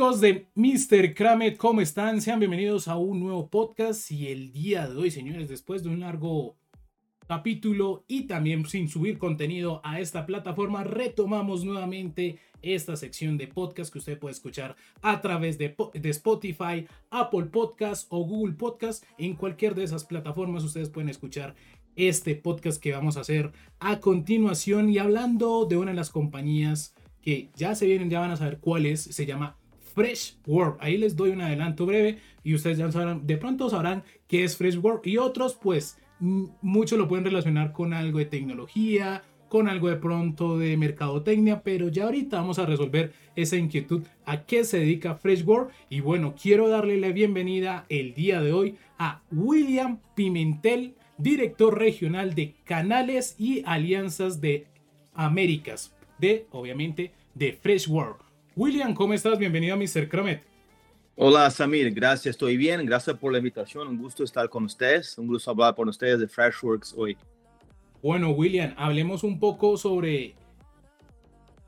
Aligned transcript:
De 0.00 0.46
Mr. 0.54 1.12
Kramet, 1.12 1.58
¿cómo 1.58 1.82
están? 1.82 2.22
Sean 2.22 2.38
bienvenidos 2.38 2.88
a 2.88 2.96
un 2.96 3.20
nuevo 3.20 3.50
podcast 3.50 4.10
y 4.10 4.28
el 4.28 4.50
día 4.50 4.88
de 4.88 4.96
hoy, 4.96 5.10
señores, 5.10 5.46
después 5.46 5.82
de 5.82 5.90
un 5.90 6.00
largo 6.00 6.56
capítulo 7.28 8.06
y 8.08 8.22
también 8.22 8.64
sin 8.64 8.88
subir 8.88 9.18
contenido 9.18 9.82
a 9.84 10.00
esta 10.00 10.24
plataforma, 10.24 10.84
retomamos 10.84 11.64
nuevamente 11.64 12.38
esta 12.62 12.96
sección 12.96 13.36
de 13.36 13.48
podcast 13.48 13.92
que 13.92 13.98
usted 13.98 14.18
puede 14.18 14.32
escuchar 14.32 14.74
a 15.02 15.20
través 15.20 15.58
de, 15.58 15.76
de, 15.92 16.08
Spotify, 16.08 16.86
Apple 17.10 17.44
Podcast 17.52 18.06
o 18.08 18.24
Google 18.24 18.54
Podcast. 18.54 19.04
En 19.18 19.34
cualquier 19.34 19.74
de 19.74 19.84
esas 19.84 20.04
plataformas 20.04 20.64
ustedes 20.64 20.88
pueden 20.88 21.10
escuchar 21.10 21.54
este 21.94 22.36
podcast 22.36 22.82
que 22.82 22.92
vamos 22.92 23.18
a 23.18 23.20
hacer 23.20 23.52
a 23.80 24.00
continuación 24.00 24.88
y 24.88 24.96
hablando 24.96 25.66
de 25.66 25.76
una 25.76 25.90
de 25.90 25.96
las 25.98 26.08
compañías 26.08 26.94
que 27.20 27.50
ya 27.54 27.74
se 27.74 27.84
vienen, 27.84 28.08
ya 28.08 28.20
van 28.20 28.30
a 28.30 28.38
saber 28.38 28.60
cuál 28.60 28.86
es, 28.86 29.02
se 29.02 29.26
llama 29.26 29.59
Fresh 29.90 30.36
World. 30.46 30.76
Ahí 30.80 30.96
les 30.96 31.16
doy 31.16 31.30
un 31.30 31.40
adelanto 31.40 31.86
breve 31.86 32.18
y 32.42 32.54
ustedes 32.54 32.78
ya 32.78 32.90
sabrán, 32.90 33.26
de 33.26 33.36
pronto 33.36 33.68
sabrán 33.68 34.04
qué 34.26 34.44
es 34.44 34.56
Fresh 34.56 34.78
World 34.78 35.06
y 35.06 35.16
otros 35.18 35.54
pues 35.54 35.98
muchos 36.20 36.98
lo 36.98 37.08
pueden 37.08 37.24
relacionar 37.24 37.72
con 37.72 37.94
algo 37.94 38.18
de 38.18 38.26
tecnología, 38.26 39.22
con 39.48 39.68
algo 39.68 39.88
de 39.88 39.96
pronto 39.96 40.58
de 40.58 40.76
mercadotecnia, 40.76 41.62
pero 41.62 41.88
ya 41.88 42.04
ahorita 42.04 42.36
vamos 42.36 42.58
a 42.58 42.66
resolver 42.66 43.12
esa 43.34 43.56
inquietud 43.56 44.04
a 44.24 44.44
qué 44.44 44.64
se 44.64 44.78
dedica 44.78 45.16
Fresh 45.16 45.44
World 45.44 45.72
y 45.88 46.00
bueno, 46.00 46.34
quiero 46.40 46.68
darle 46.68 46.98
la 46.98 47.08
bienvenida 47.08 47.84
el 47.88 48.14
día 48.14 48.40
de 48.40 48.52
hoy 48.52 48.76
a 48.98 49.22
William 49.32 49.98
Pimentel, 50.14 50.94
director 51.18 51.76
regional 51.76 52.34
de 52.34 52.54
canales 52.64 53.34
y 53.38 53.62
alianzas 53.66 54.40
de 54.40 54.66
Américas, 55.14 55.94
de 56.18 56.46
obviamente 56.52 57.12
de 57.34 57.52
Fresh 57.52 57.88
World. 57.88 58.29
William, 58.60 58.92
¿cómo 58.92 59.14
estás? 59.14 59.38
Bienvenido 59.38 59.72
a 59.72 59.78
Mr. 59.78 60.06
Cromet. 60.06 60.42
Hola 61.16 61.50
Samir, 61.50 61.90
gracias, 61.94 62.34
estoy 62.34 62.58
bien, 62.58 62.84
gracias 62.84 63.16
por 63.16 63.32
la 63.32 63.38
invitación, 63.38 63.88
un 63.88 63.96
gusto 63.96 64.22
estar 64.22 64.50
con 64.50 64.64
ustedes, 64.64 65.16
un 65.16 65.28
gusto 65.28 65.50
hablar 65.50 65.74
con 65.74 65.88
ustedes 65.88 66.20
de 66.20 66.28
Freshworks 66.28 66.92
hoy. 66.94 67.16
Bueno, 68.02 68.32
William, 68.32 68.74
hablemos 68.76 69.24
un 69.24 69.40
poco 69.40 69.78
sobre 69.78 70.34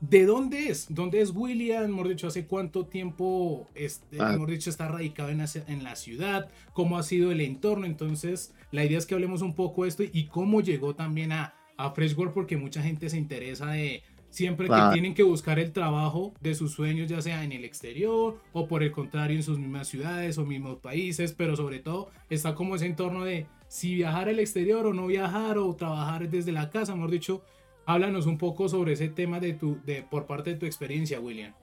de 0.01 0.25
dónde 0.27 0.67
es, 0.67 0.85
dónde 0.87 1.21
es 1.21 1.31
William, 1.31 1.85
hemos 1.85 2.07
dicho, 2.07 2.27
hace 2.27 2.45
cuánto 2.45 2.85
tiempo 2.85 3.67
este, 3.73 4.21
ah. 4.21 4.35
hemos 4.35 4.47
dicho, 4.47 4.69
está 4.69 4.87
radicado 4.87 5.29
en 5.29 5.39
la, 5.39 5.49
en 5.65 5.83
la, 5.83 5.95
ciudad, 5.95 6.51
cómo 6.73 6.99
ha 6.99 7.01
sido 7.01 7.31
el 7.31 7.41
entorno, 7.41 7.87
entonces 7.87 8.53
la 8.69 8.85
idea 8.85 8.99
es 8.99 9.07
que 9.07 9.15
hablemos 9.15 9.41
un 9.41 9.55
poco 9.55 9.81
de 9.81 9.89
esto 9.89 10.03
y 10.03 10.27
cómo 10.27 10.61
llegó 10.61 10.93
también 10.93 11.31
a, 11.31 11.55
a 11.75 11.89
Freshworks, 11.89 12.35
porque 12.35 12.55
mucha 12.55 12.83
gente 12.83 13.09
se 13.09 13.17
interesa 13.17 13.71
de 13.71 14.03
Siempre 14.33 14.67
que 14.67 14.81
tienen 14.93 15.13
que 15.13 15.21
buscar 15.21 15.59
el 15.59 15.71
trabajo 15.71 16.33
de 16.41 16.55
sus 16.55 16.71
sueños, 16.71 17.07
ya 17.07 17.21
sea 17.21 17.43
en 17.43 17.51
el 17.51 17.63
exterior 17.63 18.39
o 18.51 18.67
por 18.67 18.81
el 18.81 18.91
contrario 18.91 19.35
en 19.35 19.43
sus 19.43 19.59
mismas 19.59 19.87
ciudades 19.87 20.39
o 20.39 20.43
mismos 20.43 20.79
países, 20.79 21.33
pero 21.33 21.55
sobre 21.55 21.77
todo 21.77 22.09
está 22.31 22.55
como 22.55 22.75
ese 22.75 22.87
entorno 22.87 23.25
de 23.25 23.45
si 23.67 23.93
viajar 23.93 24.29
al 24.29 24.39
exterior 24.39 24.87
o 24.87 24.93
no 24.95 25.05
viajar 25.05 25.59
o 25.59 25.75
trabajar 25.75 26.27
desde 26.29 26.51
la 26.51 26.71
casa, 26.71 26.95
mejor 26.95 27.11
dicho, 27.11 27.43
háblanos 27.85 28.25
un 28.25 28.39
poco 28.39 28.67
sobre 28.67 28.93
ese 28.93 29.07
tema 29.07 29.39
de 29.39 29.53
tu, 29.53 29.77
de, 29.85 30.01
por 30.01 30.25
parte 30.25 30.49
de 30.49 30.55
tu 30.55 30.65
experiencia, 30.65 31.19
William. 31.19 31.53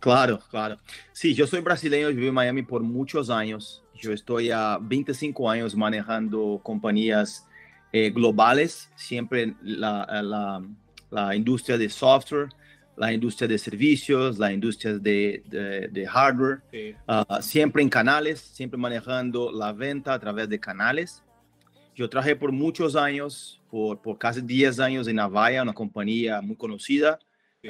Claro, 0.00 0.40
claro. 0.48 0.78
Sí, 1.12 1.34
yo 1.34 1.46
soy 1.46 1.60
brasileño, 1.60 2.08
viví 2.08 2.28
en 2.28 2.32
Miami 2.32 2.62
por 2.62 2.82
muchos 2.82 3.28
años. 3.28 3.84
Yo 3.94 4.14
estoy 4.14 4.50
a 4.50 4.78
25 4.80 5.50
años 5.50 5.76
manejando 5.76 6.58
compañías 6.62 7.46
eh, 7.92 8.08
globales, 8.08 8.90
siempre 8.96 9.54
la, 9.62 10.22
la 10.22 10.62
la 11.14 11.36
industria 11.36 11.78
de 11.78 11.88
software, 11.88 12.48
la 12.96 13.12
industria 13.12 13.46
de 13.46 13.56
servicios, 13.56 14.36
la 14.36 14.52
industria 14.52 14.98
de, 14.98 15.42
de, 15.92 16.06
hardware, 16.06 16.60
ah, 17.06 17.38
siempre 17.40 17.82
en 17.82 17.88
canales, 17.88 18.40
siempre 18.40 18.78
manejando 18.78 19.52
la 19.52 19.72
venta 19.72 20.12
a 20.12 20.18
través 20.18 20.48
de 20.48 20.58
canales. 20.58 21.22
Yo 21.94 22.10
trabajé 22.10 22.34
por 22.34 22.50
muchos 22.50 22.96
años, 22.96 23.60
por, 23.70 24.02
por 24.02 24.18
casi 24.18 24.40
10 24.40 24.80
años 24.80 25.06
en 25.06 25.20
Avaya, 25.20 25.62
una 25.62 25.72
compañía 25.72 26.40
muy 26.40 26.56
conocida 26.56 27.20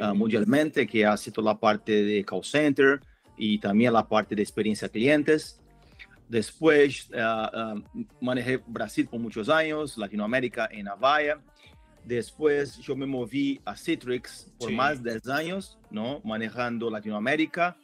ah, 0.01 0.15
mundialmente 0.15 0.87
que 0.87 1.05
hace 1.05 1.31
toda 1.31 1.53
la 1.53 1.61
parte 1.61 2.03
de 2.03 2.25
call 2.25 2.45
center 2.45 3.01
y 3.37 3.59
también 3.59 3.93
la 3.93 4.09
parte 4.09 4.35
de 4.35 4.43
experiencia 4.43 4.89
clientes. 4.89 5.61
Después 6.27 7.11
uh, 7.11 7.79
manejé 8.19 8.59
Brasil 8.67 9.07
por 9.07 9.21
muchos 9.21 9.51
años, 9.51 9.99
Latinoamérica 9.99 10.67
en 10.73 10.89
Avaya 10.89 11.39
Después 12.05 12.79
yo 12.79 12.95
me 12.95 13.07
moví 13.07 13.61
a 13.65 13.77
Citrix 13.77 14.53
por 14.59 14.71
más 14.73 15.03
de 15.03 15.13
10 15.13 15.29
años, 15.29 15.79
¿no? 15.91 16.21
Manejando 16.25 16.91
Latinoamérica, 16.91 17.77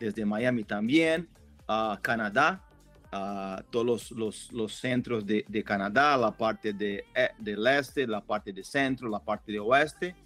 desde 0.00 0.24
Miami 0.24 0.64
también, 0.64 1.28
a 1.66 1.98
Canadá, 2.00 2.64
a 3.12 3.62
todos 3.70 4.10
los, 4.12 4.52
los, 4.52 4.74
centros 4.74 5.26
de, 5.26 5.44
de, 5.48 5.64
Canadá, 5.64 6.16
la 6.16 6.30
parte 6.30 6.72
de, 6.72 7.04
eh, 7.14 7.30
del 7.38 7.66
este, 7.66 8.06
la 8.06 8.20
parte 8.20 8.52
de 8.52 8.64
centro, 8.64 9.08
la 9.08 9.18
parte 9.18 9.52
de 9.52 9.58
oeste. 9.58 10.16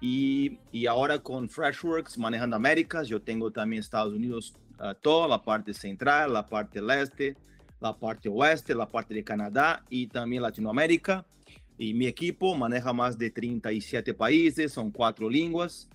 Y, 0.00 0.58
y 0.70 0.86
ahora 0.86 1.18
con 1.18 1.48
Freshworks, 1.48 2.18
manejando 2.18 2.56
Américas, 2.56 3.08
yo 3.08 3.22
tengo 3.22 3.50
también 3.50 3.80
Estados 3.80 4.12
Unidos, 4.12 4.54
toda 5.00 5.28
la 5.28 5.42
parte 5.42 5.72
central, 5.72 6.32
la 6.32 6.46
parte 6.46 6.80
del 6.80 6.90
este, 6.90 7.36
la 7.80 7.94
parte 7.94 8.28
oeste, 8.28 8.74
la 8.74 8.88
parte 8.88 9.14
de 9.14 9.22
Canadá 9.22 9.84
y 9.88 10.06
también 10.06 10.42
Latinoamérica. 10.42 11.24
Y 11.76 11.94
mi 11.94 12.06
equipo 12.06 12.54
maneja 12.54 12.92
más 12.92 13.18
de 13.18 13.30
37 13.30 14.14
países, 14.14 14.72
son 14.72 14.90
cuatro 14.90 15.28
lenguas. 15.28 15.88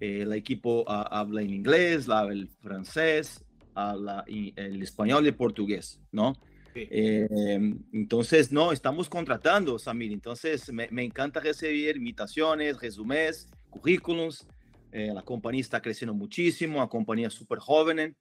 Eh, 0.00 0.22
el 0.22 0.32
equipo 0.32 0.84
ah, 0.86 1.08
habla 1.10 1.42
en 1.42 1.50
inglés, 1.50 2.08
habla 2.08 2.32
el 2.32 2.48
francés, 2.60 3.42
habla 3.74 4.24
el 4.26 4.82
español 4.82 5.24
y 5.24 5.28
el 5.28 5.34
portugués, 5.34 6.00
¿no? 6.10 6.36
Eh, 6.74 7.58
entonces, 7.92 8.50
no, 8.50 8.72
estamos 8.72 9.08
contratando, 9.08 9.78
Samir. 9.78 10.12
Entonces, 10.12 10.72
me, 10.72 10.88
me 10.90 11.04
encanta 11.04 11.40
recibir 11.40 11.96
invitaciones, 11.96 12.80
resúmenes, 12.80 13.48
currículums. 13.70 14.46
Eh, 14.90 15.12
la 15.14 15.22
compañía 15.22 15.60
está 15.60 15.80
creciendo 15.80 16.14
muchísimo, 16.14 16.78
una 16.78 16.88
compañía 16.88 17.30
súper 17.30 17.58
joven, 17.58 18.16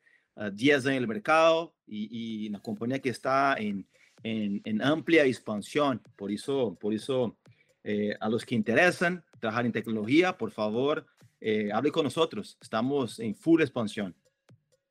10 0.54 0.76
años 0.76 0.86
en 0.86 0.94
el 0.94 1.08
mercado 1.08 1.76
y, 1.86 2.46
y 2.46 2.48
una 2.48 2.62
compañía 2.62 3.00
que 3.00 3.10
está 3.10 3.56
en, 3.60 3.86
en, 4.24 4.82
amplia 4.82 5.26
expansión. 5.26 6.02
Por 6.16 6.32
eso, 6.32 6.78
por 6.80 6.94
eso 6.94 7.38
eh, 7.84 8.16
a 8.20 8.30
los 8.30 8.46
que 8.46 8.56
interesan 8.56 9.24
trabajar 9.40 9.66
en 9.66 9.72
tecnología, 9.72 10.38
por 10.38 10.52
favor, 10.52 11.06
eh, 11.40 11.70
hable 11.74 11.92
con 11.92 12.04
nosotros. 12.04 12.58
Estamos 12.62 13.20
en 13.20 13.36
full 13.36 13.62
expansión. 13.62 14.16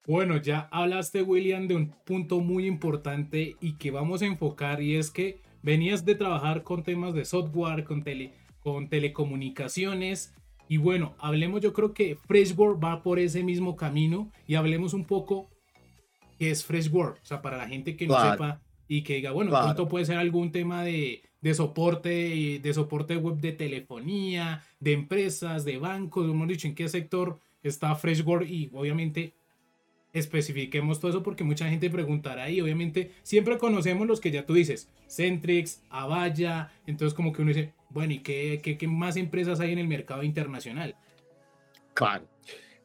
Bueno, 0.06 0.38
ya 0.38 0.68
hablaste, 0.72 1.22
William, 1.22 1.68
de 1.68 1.76
un 1.76 1.94
punto 2.04 2.40
muy 2.40 2.66
importante 2.66 3.56
y 3.60 3.74
que 3.74 3.90
vamos 3.90 4.22
a 4.22 4.26
enfocar 4.26 4.82
y 4.82 4.96
es 4.96 5.10
que 5.10 5.40
venías 5.62 6.04
de 6.04 6.14
trabajar 6.14 6.62
con 6.62 6.82
temas 6.82 7.14
de 7.14 7.24
software, 7.24 7.84
con, 7.84 8.02
tele, 8.02 8.32
con 8.60 8.88
telecomunicaciones. 8.88 10.34
Y 10.68 10.78
bueno, 10.78 11.14
hablemos, 11.18 11.60
yo 11.60 11.72
creo 11.72 11.92
que 11.92 12.16
Freshworld 12.16 12.82
va 12.82 13.02
por 13.02 13.18
ese 13.18 13.42
mismo 13.42 13.76
camino 13.76 14.32
y 14.46 14.54
hablemos 14.54 14.94
un 14.94 15.04
poco 15.04 15.50
qué 16.38 16.50
es 16.50 16.64
Freshworld. 16.64 17.18
O 17.22 17.24
sea, 17.24 17.42
para 17.42 17.58
la 17.58 17.68
gente 17.68 17.96
que 17.96 18.06
no 18.06 18.18
sepa 18.20 18.62
y 18.92 19.02
que 19.02 19.14
diga, 19.14 19.30
bueno, 19.30 19.52
esto 19.68 19.86
puede 19.86 20.04
ser 20.04 20.16
algún 20.16 20.50
tema 20.50 20.82
de, 20.82 21.22
de 21.40 21.54
soporte, 21.54 22.58
de 22.60 22.74
soporte 22.74 23.16
web 23.16 23.36
de 23.36 23.52
telefonía, 23.52 24.64
de 24.80 24.94
empresas, 24.94 25.64
de 25.64 25.78
bancos, 25.78 26.28
hemos 26.28 26.48
dicho 26.48 26.66
en 26.66 26.74
qué 26.74 26.88
sector 26.88 27.38
está 27.62 27.94
Freshworld 27.94 28.50
y 28.50 28.68
obviamente 28.74 29.32
especifiquemos 30.12 30.98
todo 30.98 31.12
eso 31.12 31.22
porque 31.22 31.44
mucha 31.44 31.68
gente 31.68 31.88
preguntará 31.88 32.50
y 32.50 32.60
obviamente 32.60 33.12
siempre 33.22 33.58
conocemos 33.58 34.08
los 34.08 34.18
que 34.18 34.32
ya 34.32 34.44
tú 34.44 34.54
dices, 34.54 34.90
Centrix, 35.08 35.84
Avaya, 35.88 36.72
entonces 36.84 37.14
como 37.14 37.32
que 37.32 37.42
uno 37.42 37.50
dice, 37.50 37.72
bueno, 37.90 38.14
¿y 38.14 38.18
qué, 38.18 38.58
qué, 38.60 38.76
qué 38.76 38.88
más 38.88 39.14
empresas 39.16 39.60
hay 39.60 39.70
en 39.70 39.78
el 39.78 39.86
mercado 39.86 40.24
internacional? 40.24 40.96
Claro. 41.94 42.24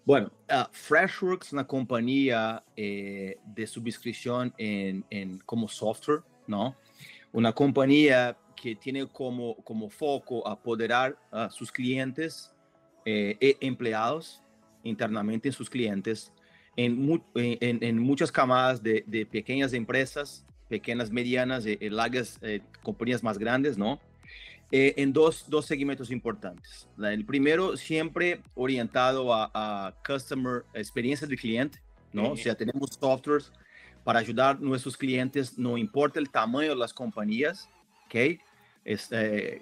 Bueno, 0.06 0.32
uh, 0.50 0.66
Freshworks 0.72 1.48
es 1.48 1.54
una 1.54 1.66
compañía 1.66 2.64
eh, 2.76 3.40
de 3.44 3.68
suscripción 3.68 4.54
en, 4.58 5.40
como 5.46 5.68
software, 5.68 6.22
¿no? 6.48 6.76
Una 7.32 7.52
compañía 7.52 8.38
que 8.56 8.76
tiene 8.76 9.08
como, 9.08 9.56
como 9.64 9.90
foco 9.90 10.48
apoderar 10.48 11.18
a 11.32 11.50
sus 11.50 11.72
clientes 11.72 12.54
eh, 13.04 13.36
e 13.42 13.58
empleados 13.62 14.42
internamente 14.84 15.50
en 15.50 15.54
sus 15.54 15.70
clientes 15.70 16.32
en, 16.76 18.00
muchas 18.00 18.32
camadas 18.32 18.82
de, 18.82 19.28
pequeñas 19.32 19.74
empresas, 19.74 20.46
pequeñas, 20.68 21.12
medianas, 21.12 21.66
eh, 21.66 21.78
largas 21.90 22.38
eh, 22.42 22.62
compañías 22.84 23.24
más 23.24 23.38
grandes, 23.38 23.78
¿no? 23.78 24.00
Eh, 24.78 24.94
en 24.98 25.14
dos, 25.14 25.46
dos 25.48 25.66
segmentos 25.66 26.12
importantes. 26.12 26.86
El 27.02 27.24
primero, 27.24 27.78
siempre 27.78 28.42
orientado 28.56 29.34
a, 29.34 29.50
a 29.54 29.94
customer, 30.06 30.66
experiencia 30.74 31.26
del 31.26 31.40
cliente, 31.40 31.80
¿no? 32.12 32.32
O 32.32 32.36
sea, 32.36 32.56
tenemos 32.56 32.90
softwares 33.00 33.54
para 34.04 34.20
ayudar 34.20 34.58
a 34.58 34.60
nuestros 34.60 34.98
clientes, 34.98 35.58
no 35.58 35.78
importa 35.78 36.20
el 36.20 36.30
tamaño 36.30 36.72
de 36.72 36.76
las 36.76 36.94
compañías, 36.94 37.70
¿ok? 38.08 38.38
Este, 38.84 39.62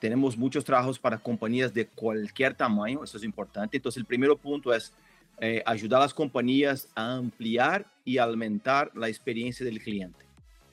tenemos 0.00 0.34
muchos 0.34 0.64
trabajos 0.64 0.98
para 0.98 1.18
compañías 1.18 1.74
de 1.74 1.86
cualquier 1.86 2.54
tamaño, 2.54 3.04
eso 3.04 3.18
es 3.18 3.24
importante. 3.24 3.76
Entonces, 3.76 3.98
el 3.98 4.06
primer 4.06 4.34
punto 4.34 4.72
es 4.72 4.94
eh, 5.40 5.62
ayudar 5.66 6.00
a 6.00 6.04
las 6.04 6.14
compañías 6.14 6.88
a 6.94 7.16
ampliar 7.16 7.84
y 8.02 8.16
aumentar 8.16 8.90
la 8.94 9.08
experiencia 9.08 9.66
del 9.66 9.78
cliente 9.78 10.24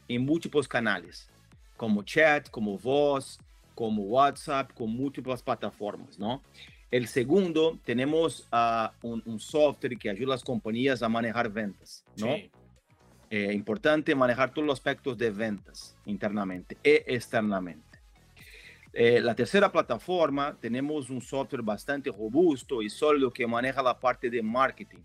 en 0.08 0.24
múltiples 0.24 0.66
canales, 0.66 1.28
como 1.76 2.04
chat, 2.04 2.50
como 2.50 2.78
voz, 2.78 3.38
como 3.76 4.04
WhatsApp, 4.04 4.74
con 4.74 4.90
múltiples 4.90 5.42
plataformas, 5.42 6.20
¿no? 6.20 6.42
El 6.90 7.08
segundo, 7.08 7.80
tenemos 7.86 8.48
uh, 8.52 8.90
un, 9.08 9.24
un, 9.26 9.40
software 9.40 9.98
que 9.98 10.10
ayuda 10.10 10.34
a 10.34 10.36
las 10.36 10.44
compañías 10.44 11.02
a 11.02 11.08
manejar 11.08 11.50
ventas, 11.50 12.04
¿no? 12.18 12.36
Sí. 12.36 12.52
Eh, 13.34 13.54
importante 13.54 14.14
manejar 14.14 14.54
todos 14.54 14.68
los 14.68 14.78
aspectos 14.78 15.18
de 15.18 15.32
ventas 15.32 15.96
internamente 16.06 16.78
e 16.84 17.06
externamente. 17.08 18.02
Eh, 18.92 19.22
la 19.22 19.34
tercera 19.34 19.72
plataforma, 19.72 20.58
tenemos 20.60 21.10
un 21.10 21.22
software 21.22 21.62
bastante 21.62 22.12
robusto 22.12 22.82
y 22.82 22.90
sólido 22.90 23.32
que 23.32 23.48
maneja 23.48 23.82
la 23.82 23.98
parte 23.98 24.30
de 24.30 24.44
marketing, 24.44 25.00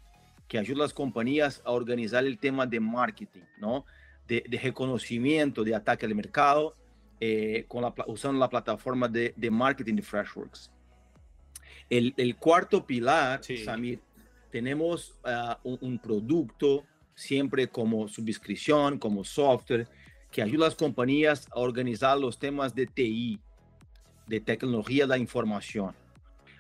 que 0.48 0.58
ayuda 0.58 0.80
a 0.80 0.86
las 0.86 0.92
compañías 0.92 1.62
a 1.64 1.70
organizar 1.70 2.26
el 2.26 2.36
tema 2.36 2.66
de 2.66 2.80
marketing, 2.80 3.44
¿no? 3.58 3.86
De, 4.26 4.42
de 4.48 4.58
reconocimiento, 4.58 5.62
de 5.62 5.76
ataque 5.76 6.04
al 6.04 6.14
mercado, 6.16 6.74
eh, 7.20 7.64
con 7.68 7.82
la, 7.82 7.94
usando 8.06 8.38
la 8.38 8.48
plataforma 8.48 9.08
de, 9.08 9.32
de 9.36 9.50
marketing 9.50 9.96
de 9.96 10.02
Freshworks. 10.02 10.70
El, 11.88 12.14
el 12.16 12.36
cuarto 12.36 12.84
pilar, 12.84 13.42
sí. 13.42 13.58
Samir, 13.58 14.00
tenemos 14.50 15.14
uh, 15.24 15.54
un, 15.62 15.78
un 15.80 15.98
producto 15.98 16.84
siempre 17.14 17.68
como 17.68 18.08
suscripción, 18.08 18.98
como 18.98 19.24
software, 19.24 19.88
que 20.30 20.42
ayuda 20.42 20.66
a 20.66 20.68
las 20.68 20.74
compañías 20.74 21.48
a 21.50 21.60
organizar 21.60 22.18
los 22.18 22.38
temas 22.38 22.74
de 22.74 22.86
TI, 22.86 23.40
de 24.26 24.40
tecnología 24.40 25.04
de 25.04 25.08
la 25.08 25.18
información, 25.18 25.94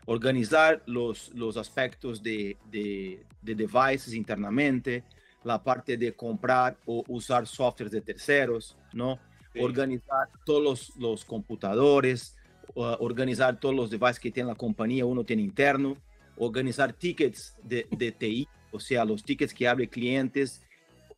organizar 0.06 0.82
los, 0.86 1.30
los 1.34 1.56
aspectos 1.56 2.22
de, 2.22 2.56
de, 2.70 3.24
de 3.42 3.54
devices 3.54 4.14
internamente, 4.14 5.04
la 5.42 5.62
parte 5.62 5.96
de 5.96 6.12
comprar 6.14 6.76
o 6.86 7.04
usar 7.08 7.46
softwares 7.46 7.92
de 7.92 8.00
terceros, 8.00 8.76
¿no? 8.92 9.18
Sí. 9.56 9.62
Organizar 9.62 10.28
todos 10.44 10.62
los, 10.62 10.96
los 10.96 11.24
computadores, 11.24 12.36
uh, 12.74 12.96
organizar 13.00 13.58
todos 13.58 13.74
los 13.74 13.90
devices 13.90 14.20
que 14.20 14.30
tiene 14.30 14.50
la 14.50 14.54
compañía, 14.54 15.06
uno 15.06 15.24
tiene 15.24 15.42
interno, 15.42 15.96
organizar 16.36 16.92
tickets 16.92 17.56
de, 17.62 17.86
de 17.90 18.12
TI, 18.12 18.46
o 18.70 18.78
sea, 18.78 19.04
los 19.04 19.24
tickets 19.24 19.54
que 19.54 19.66
abre 19.66 19.88
clientes 19.88 20.62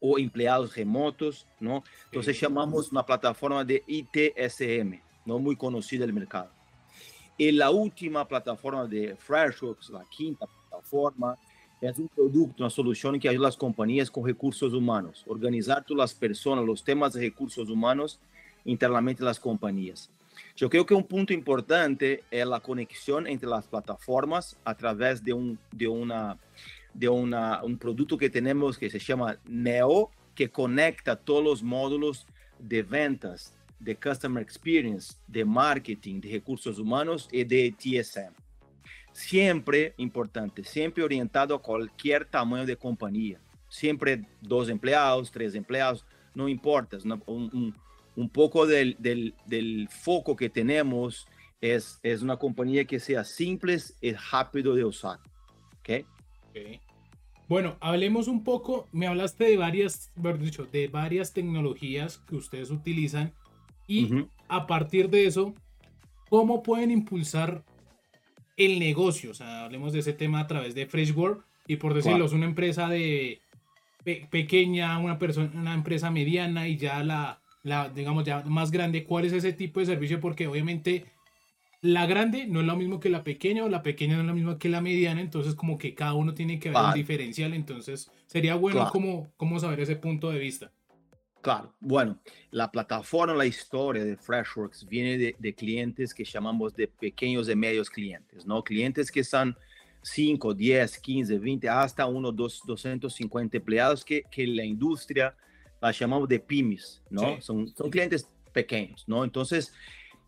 o 0.01 0.19
empleados 0.19 0.77
remotos, 0.77 1.49
¿no? 1.59 1.83
Entonces 2.05 2.37
sí. 2.37 2.43
llamamos 2.43 2.93
una 2.93 3.05
plataforma 3.05 3.65
de 3.65 3.83
ITSM, 3.89 5.01
no 5.25 5.41
muy 5.41 5.57
conocida 5.57 6.03
del 6.03 6.13
mercado. 6.13 6.51
Y 7.37 7.51
la 7.51 7.71
última 7.71 8.27
plataforma 8.27 8.87
de 8.87 9.17
Freshworks, 9.17 9.91
la 9.91 10.05
quinta 10.05 10.47
plataforma, 10.47 11.37
es 11.81 11.99
un 11.99 12.09
producto, 12.09 12.63
una 12.63 12.71
solución 12.71 13.19
que 13.21 13.29
ayuda 13.29 13.47
a 13.47 13.51
las 13.51 13.57
compañías 13.57 14.11
con 14.11 14.27
recursos 14.27 14.73
humanos, 14.73 15.25
organizar 15.27 15.85
todas 15.85 15.99
las 15.99 16.15
personas, 16.15 16.65
los 16.65 16.83
temas 16.83 17.13
de 17.13 17.21
recursos 17.21 17.69
humanos 17.69 18.19
internamente 18.65 19.23
en 19.23 19.27
las 19.27 19.39
compañías. 19.39 20.11
Yo 20.57 20.69
creo 20.69 20.87
que 20.87 20.95
un 20.95 21.05
punto 21.05 21.33
importante 21.33 22.25
es 22.31 22.47
la 22.47 22.61
conexión 22.61 23.27
entre 23.27 23.49
las 23.49 23.67
plataformas 23.67 24.57
a 24.65 24.75
través 24.75 25.23
de, 25.23 25.33
un, 25.33 25.59
de, 25.73 25.89
una, 25.89 26.37
de 26.95 27.09
una, 27.09 27.63
un 27.63 27.79
producto 27.79 28.19
que 28.19 28.31
tenemos 28.31 28.77
que 28.77 28.91
se 28.91 28.99
llama 28.99 29.39
Neo, 29.47 30.11
que 30.35 30.51
conecta 30.51 31.17
todos 31.17 31.45
los 31.45 31.63
módulos 31.63 32.27
de 32.59 32.83
ventas, 32.83 33.55
de 33.79 33.97
Customer 33.97 34.43
Experience, 34.43 35.15
de 35.27 35.45
marketing, 35.45 36.21
de 36.21 36.33
recursos 36.33 36.79
humanos 36.79 37.29
y 37.31 37.45
de 37.45 37.73
TSM. 37.77 38.48
Siempre 39.19 39.95
importante, 39.97 40.63
siempre 40.63 41.03
orientado 41.03 41.53
a 41.53 41.61
cualquier 41.61 42.25
tamaño 42.25 42.65
de 42.65 42.77
compañía. 42.77 43.41
Siempre 43.69 44.25
dos 44.41 44.69
empleados, 44.69 45.33
tres 45.33 45.57
empleados, 45.57 46.07
no 46.37 46.49
importa. 46.49 46.99
Un, 47.27 47.51
un, 47.53 47.75
un 48.15 48.29
poco 48.29 48.65
del, 48.65 48.95
del, 49.01 49.35
del, 49.45 49.89
foco 49.89 50.37
que 50.37 50.49
tenemos 50.49 51.27
es, 51.61 51.99
es 52.05 52.23
una 52.23 52.37
compañía 52.37 52.85
que 52.85 53.01
sea 53.01 53.25
simple 53.25 53.77
y 54.01 54.13
rápido 54.13 54.77
de 54.77 54.85
usar. 54.85 55.19
¿Ok? 55.81 56.07
okay. 56.51 56.81
Bueno, 57.49 57.77
hablemos 57.81 58.29
un 58.29 58.45
poco, 58.45 58.87
me 58.93 59.09
hablaste 59.09 59.47
de 59.47 59.57
varias, 59.57 60.13
dicho, 60.39 60.65
de 60.67 60.87
varias 60.87 61.33
tecnologías 61.33 62.19
que 62.19 62.37
ustedes 62.37 62.71
utilizan 62.71 63.33
y 63.89 64.05
uh 64.05 64.09
-huh. 64.09 64.29
a 64.47 64.69
partir 64.69 65.11
de 65.11 65.27
eso, 65.27 65.55
¿cómo 66.31 66.63
pueden 66.63 66.93
impulsar 66.93 67.65
el 68.59 68.79
negocio? 68.79 69.31
O 69.31 69.35
sea, 69.35 69.65
hablemos 69.65 69.93
de 69.95 70.01
ese 70.01 70.13
tema 70.13 70.41
a 70.41 70.47
través 70.47 70.75
de 70.75 70.87
Freshworld 70.87 71.41
y 71.67 71.77
por 71.77 71.95
decirlo, 71.95 72.27
es 72.27 72.33
una 72.33 72.47
empresa 72.47 72.89
de 72.89 73.41
pe 74.05 74.27
pequeña, 74.31 74.99
una, 74.99 75.19
persona, 75.19 75.51
una 75.55 75.75
empresa 75.75 76.11
mediana 76.11 76.69
y 76.69 76.77
ya 76.77 77.03
la, 77.03 77.41
la, 77.63 77.89
digamos, 77.89 78.25
ya 78.25 78.43
más 78.43 78.71
grande. 78.71 79.05
¿Cuál 79.05 79.25
es 79.25 79.33
ese 79.33 79.53
tipo 79.53 79.81
de 79.81 79.87
servicio? 79.87 80.21
Porque 80.21 80.47
obviamente 80.47 81.07
la 81.81 82.07
grande 82.07 82.47
no 82.47 82.61
es 82.61 82.67
lo 82.67 82.77
mismo 82.77 82.99
que 83.01 83.09
la 83.09 83.23
pequeña 83.23 83.65
o 83.65 83.69
la 83.69 83.83
pequeña 83.83 84.17
no 84.17 84.23
es 84.23 84.27
lo 84.27 84.35
mismo 84.35 84.59
que 84.59 84.69
la 84.69 84.81
mediana, 84.81 85.21
entonces 85.21 85.55
como 85.55 85.79
que 85.79 85.95
cada 85.95 86.15
uno 86.15 86.35
tiene 86.35 86.59
que 86.59 86.71
ver 86.71 86.79
un 86.79 86.95
diferencial, 86.95 87.55
entonces 87.55 88.11
sería 88.27 88.57
bueno 88.57 88.79
claro. 88.81 88.93
como, 88.93 89.29
como 89.37 89.61
saber 89.61 89.81
ese 89.81 89.97
punto 89.97 90.31
de 90.31 90.39
vista. 90.39 90.73
Claro, 91.49 91.73
bueno, 91.81 92.19
la 92.51 92.71
plataforma, 92.71 93.33
la 93.33 93.47
historia 93.47 94.05
de 94.05 94.19
Freshworks 94.19 94.87
viene 94.87 95.17
de, 95.17 95.35
de, 95.39 95.55
clientes 95.55 96.13
que 96.13 96.23
llamamos 96.23 96.77
de 96.77 96.89
pequeños 96.89 97.49
y 97.49 97.57
medios 97.57 97.89
clientes, 97.89 98.45
¿no? 98.45 98.63
Clientes 98.63 99.11
que 99.11 99.25
son 99.25 99.57
5, 100.03 100.53
10, 100.53 100.99
15, 100.99 101.39
20, 101.39 101.67
hasta 101.71 102.05
uno, 102.05 102.33
dos, 102.33 102.61
250 102.67 103.57
empleados 103.57 104.05
que, 104.05 104.25
que 104.31 104.47
la 104.47 104.63
industria 104.63 105.35
la 105.81 105.91
llamamos 105.91 106.29
de 106.29 106.39
pymes, 106.39 107.03
¿no? 107.09 107.37
Sí. 107.37 107.41
Son, 107.41 107.67
son 107.75 107.89
clientes 107.89 108.29
pequeños, 108.53 109.05
¿no? 109.07 109.25
Entonces, 109.25 109.73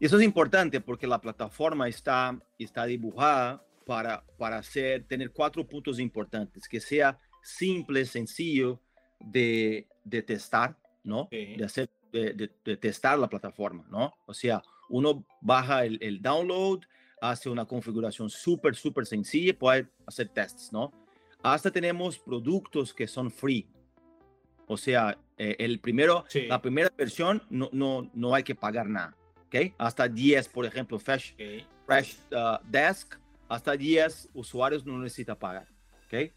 eso 0.00 0.16
es 0.16 0.22
importante 0.22 0.80
porque 0.80 1.06
la 1.06 1.20
plataforma 1.20 1.86
está, 1.86 2.40
está 2.58 2.86
dibujada 2.86 3.62
para, 3.84 4.24
para 4.38 4.56
hacer, 4.56 5.04
tener 5.04 5.32
cuatro 5.32 5.68
puntos 5.68 6.00
importantes, 6.00 6.66
que 6.66 6.80
sea 6.80 7.18
simple, 7.42 8.06
sencillo 8.06 8.80
de, 9.18 9.86
de 10.02 10.22
testar, 10.22 10.79
¿no? 11.02 11.28
Sí. 11.30 11.56
De, 11.56 11.64
hacer, 11.64 11.90
de, 12.12 12.32
de, 12.34 12.50
de, 12.64 12.76
testar 12.76 13.18
la 13.18 13.28
plataforma, 13.28 13.84
¿no? 13.90 14.14
O 14.26 14.34
sea, 14.34 14.62
uno 14.88 15.24
baja 15.40 15.84
el, 15.84 15.98
el 16.02 16.20
download, 16.20 16.80
hace 17.20 17.48
una 17.48 17.64
configuración 17.64 18.30
súper, 18.30 18.74
súper 18.74 19.06
sencilla 19.06 19.50
y 19.50 19.52
puede 19.52 19.88
hacer 20.06 20.28
tests, 20.28 20.72
¿no? 20.72 20.92
Hasta 21.42 21.70
tenemos 21.70 22.18
productos 22.18 22.92
que 22.92 23.06
son 23.06 23.30
free. 23.30 23.66
O 24.66 24.76
sea, 24.76 25.18
eh, 25.36 25.56
el 25.58 25.80
primero, 25.80 26.24
sí. 26.28 26.46
la 26.46 26.60
primera 26.60 26.92
versión 26.96 27.42
no, 27.50 27.68
no, 27.72 28.10
no 28.14 28.34
hay 28.34 28.42
que 28.42 28.54
pagar 28.54 28.88
nada. 28.88 29.16
¿ok? 29.46 29.74
Hasta 29.78 30.08
10, 30.08 30.48
por 30.48 30.64
ejemplo, 30.64 30.98
Fresh, 30.98 31.34
okay. 31.34 31.66
Fresh 31.86 32.18
uh, 32.32 32.58
Desk, 32.68 33.16
hasta 33.48 33.76
10 33.76 34.30
usuarios 34.34 34.86
no 34.86 34.98
necesita 34.98 35.36
pagar, 35.36 35.66
¿ok? 36.06 36.32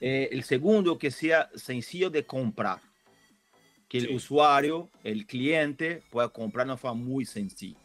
Eh, 0.00 0.28
el 0.32 0.42
segundo, 0.42 0.98
que 0.98 1.12
sea 1.12 1.48
sencillo 1.54 2.10
de 2.10 2.26
comprar, 2.26 2.80
que 3.92 4.00
sí. 4.00 4.06
el 4.06 4.16
usuario, 4.16 4.88
el 5.04 5.26
cliente, 5.26 6.02
pueda 6.10 6.30
comprar 6.30 6.64
de 6.64 6.72
una 6.72 6.78
forma 6.78 7.04
muy 7.04 7.26
sencilla. 7.26 7.78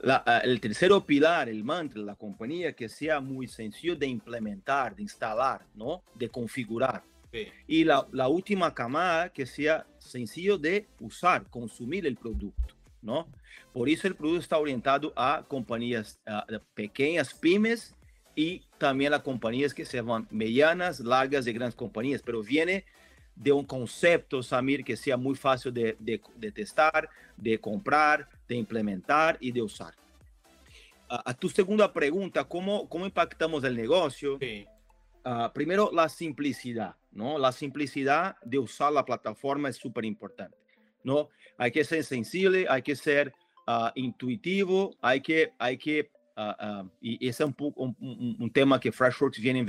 La, 0.00 0.24
uh, 0.26 0.44
el 0.44 0.60
tercero 0.60 1.06
pilar, 1.06 1.48
el 1.48 1.62
mantra 1.62 2.00
de 2.00 2.06
la 2.06 2.16
compañía, 2.16 2.72
que 2.72 2.88
sea 2.88 3.20
muy 3.20 3.46
sencillo 3.46 3.94
de 3.94 4.08
implementar, 4.08 4.96
de 4.96 5.02
instalar, 5.02 5.64
¿no? 5.76 6.02
De 6.16 6.28
configurar. 6.28 7.04
Sí. 7.30 7.46
Y 7.68 7.84
la, 7.84 8.04
la 8.10 8.26
última 8.26 8.74
camada, 8.74 9.28
que 9.28 9.46
sea 9.46 9.86
sencillo 9.98 10.58
de 10.58 10.88
usar, 10.98 11.48
consumir 11.50 12.04
el 12.04 12.16
producto. 12.16 12.74
¿no? 13.00 13.28
Por 13.72 13.88
eso 13.88 14.08
el 14.08 14.16
producto 14.16 14.40
está 14.40 14.58
orientado 14.58 15.12
a 15.14 15.44
compañías 15.46 16.18
uh, 16.26 16.58
pequeñas, 16.74 17.32
pymes, 17.32 17.94
y 18.34 18.62
también 18.78 19.14
a 19.14 19.22
compañías 19.22 19.72
que 19.72 19.84
se 19.84 19.98
llaman 19.98 20.26
medianas, 20.32 20.98
largas 20.98 21.46
y 21.46 21.52
grandes 21.52 21.76
compañías, 21.76 22.22
pero 22.22 22.42
viene 22.42 22.84
de 23.34 23.52
un 23.52 23.64
concepto, 23.64 24.42
Samir, 24.42 24.84
que 24.84 24.96
sea 24.96 25.16
muy 25.16 25.34
fácil 25.34 25.72
de, 25.72 25.96
de, 25.98 26.20
de 26.36 26.52
testar, 26.52 27.08
de 27.36 27.58
comprar, 27.58 28.28
de 28.48 28.56
implementar 28.56 29.36
y 29.40 29.50
de 29.52 29.62
usar. 29.62 29.94
A 31.08 31.34
tu 31.34 31.48
segunda 31.48 31.92
pregunta, 31.92 32.44
¿cómo, 32.44 32.88
cómo 32.88 33.04
impactamos 33.04 33.62
el 33.64 33.76
negocio? 33.76 34.38
Sí. 34.40 34.66
Uh, 35.24 35.52
primero, 35.52 35.90
la 35.92 36.08
simplicidad, 36.08 36.96
¿no? 37.12 37.38
La 37.38 37.52
simplicidad 37.52 38.36
de 38.42 38.58
usar 38.58 38.92
la 38.92 39.04
plataforma 39.04 39.68
es 39.68 39.76
súper 39.76 40.04
importante. 40.04 40.56
¿no? 41.04 41.28
Hay 41.56 41.70
que 41.70 41.84
ser 41.84 42.02
sensible, 42.02 42.66
hay 42.68 42.82
que 42.82 42.96
ser 42.96 43.32
uh, 43.68 43.90
intuitivo, 43.94 44.96
hay 45.00 45.20
que, 45.20 45.52
hay 45.58 45.78
que 45.78 46.10
uh, 46.36 46.82
uh, 46.82 46.90
y 47.00 47.28
ese 47.28 47.44
es 47.44 47.48
un, 47.48 47.54
un, 47.76 47.96
un, 48.00 48.36
un, 48.40 48.50
tema 48.50 48.80
que 48.80 48.90
Freshworks 48.90 49.38
viene 49.38 49.64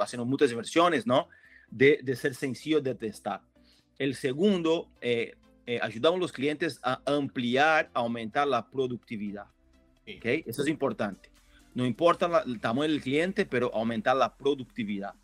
haciendo 0.00 0.24
muchas 0.24 0.50
inversiones, 0.50 1.06
¿no? 1.06 1.28
De, 1.72 2.00
de, 2.02 2.16
ser 2.16 2.34
sencillo 2.34 2.80
de 2.80 2.94
testar. 2.94 3.40
El 3.98 4.14
segundo, 4.14 4.90
eh, 5.00 5.34
eh, 5.66 5.78
ayudamos 5.80 6.18
a 6.18 6.20
los 6.20 6.32
clientes 6.32 6.78
a 6.82 7.00
ampliar, 7.06 7.90
a 7.94 8.00
aumentar 8.00 8.46
la 8.46 8.68
productividad. 8.68 9.46
Sí. 10.04 10.16
¿okay? 10.18 10.44
Eso 10.46 10.62
es 10.62 10.68
importante. 10.68 11.30
No 11.74 11.86
importa 11.86 12.42
el 12.44 12.60
tamaño 12.60 12.90
del 12.90 13.00
cliente, 13.00 13.46
pero 13.46 13.74
aumentar 13.74 14.16
la 14.16 14.36
productividad 14.36 15.14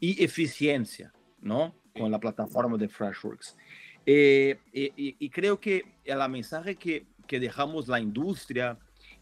y 0.00 0.22
eficiencia, 0.24 1.12
¿no? 1.40 1.76
Con 1.96 2.10
la 2.10 2.18
plataforma 2.18 2.76
de 2.76 2.88
Freshworks. 2.88 3.56
Eh, 4.04 4.58
y, 4.72 5.30
creo 5.30 5.60
que 5.60 5.84
el 6.04 6.28
mensaje 6.28 6.74
que, 6.74 7.06
que 7.28 7.38
dejamos 7.38 7.86
la 7.86 8.00
industria 8.00 8.76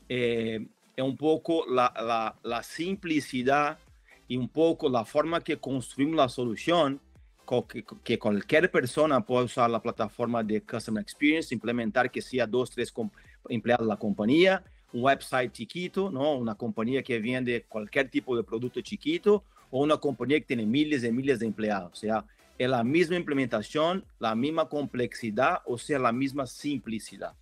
eh, 0.09 0.67
es 0.97 1.05
un 1.05 1.19
poco 1.19 1.67
la, 1.69 1.93
la, 1.95 2.35
la, 2.43 2.63
simplicidad 2.63 3.79
y 4.31 4.37
un 4.37 4.49
poco 4.49 4.89
la 4.89 5.05
forma 5.05 5.41
que 5.41 5.59
construimos 5.59 6.15
la 6.15 6.29
solución, 6.29 7.01
que, 8.05 8.17
cualquier 8.17 8.71
persona 8.71 9.21
puede 9.27 9.47
usar 9.47 9.69
la 9.69 9.83
plataforma 9.83 10.45
de 10.45 10.63
Customer 10.63 11.03
Experience, 11.03 11.53
implementar 11.53 12.13
que 12.13 12.23
sea 12.23 12.47
dos, 12.47 12.71
tres 12.71 12.95
empleados 13.49 13.85
de 13.85 13.93
la 13.93 13.97
compañía, 13.97 14.63
un 14.93 15.03
website 15.03 15.51
chiquito, 15.51 16.13
¿no? 16.13 16.37
una 16.37 16.55
compañía 16.55 17.03
que 17.03 17.19
vende 17.19 17.65
cualquier 17.69 18.09
tipo 18.09 18.37
de 18.37 18.45
producto 18.45 18.81
chiquito 18.83 19.43
o 19.69 19.83
una 19.83 19.97
compañía 19.97 20.39
que 20.39 20.47
tiene 20.47 20.65
miles 20.65 21.03
y 21.03 21.11
miles 21.11 21.41
de 21.41 21.47
empleados. 21.47 21.91
O 21.93 21.97
sea, 21.97 22.25
es 22.57 22.71
la 22.71 22.85
misma 22.85 23.17
implementación, 23.17 24.05
la 24.21 24.37
misma 24.37 24.69
complejidad, 24.69 25.59
o 25.67 25.77
sea, 25.77 25.99
la 25.99 26.13
misma 26.13 26.47
simplicidad. 26.47 27.35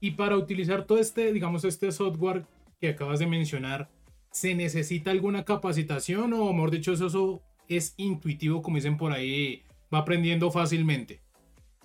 Y 0.00 0.12
para 0.12 0.38
utilizar 0.38 0.86
todo 0.86 0.96
este, 0.96 1.34
digamos, 1.34 1.66
este 1.66 1.92
software 1.92 2.46
que 2.80 2.88
acabas 2.88 3.18
de 3.18 3.26
mencionar, 3.26 3.90
¿se 4.34 4.52
necesita 4.52 5.12
alguna 5.12 5.44
capacitación 5.44 6.32
o, 6.32 6.52
mejor 6.52 6.72
dicho, 6.72 6.92
eso, 6.92 7.40
es 7.68 7.94
intuitivo, 7.96 8.60
como 8.60 8.76
dicen 8.76 8.96
por 8.96 9.12
ahí, 9.12 9.62
va 9.94 9.98
aprendiendo 9.98 10.50
fácilmente? 10.50 11.22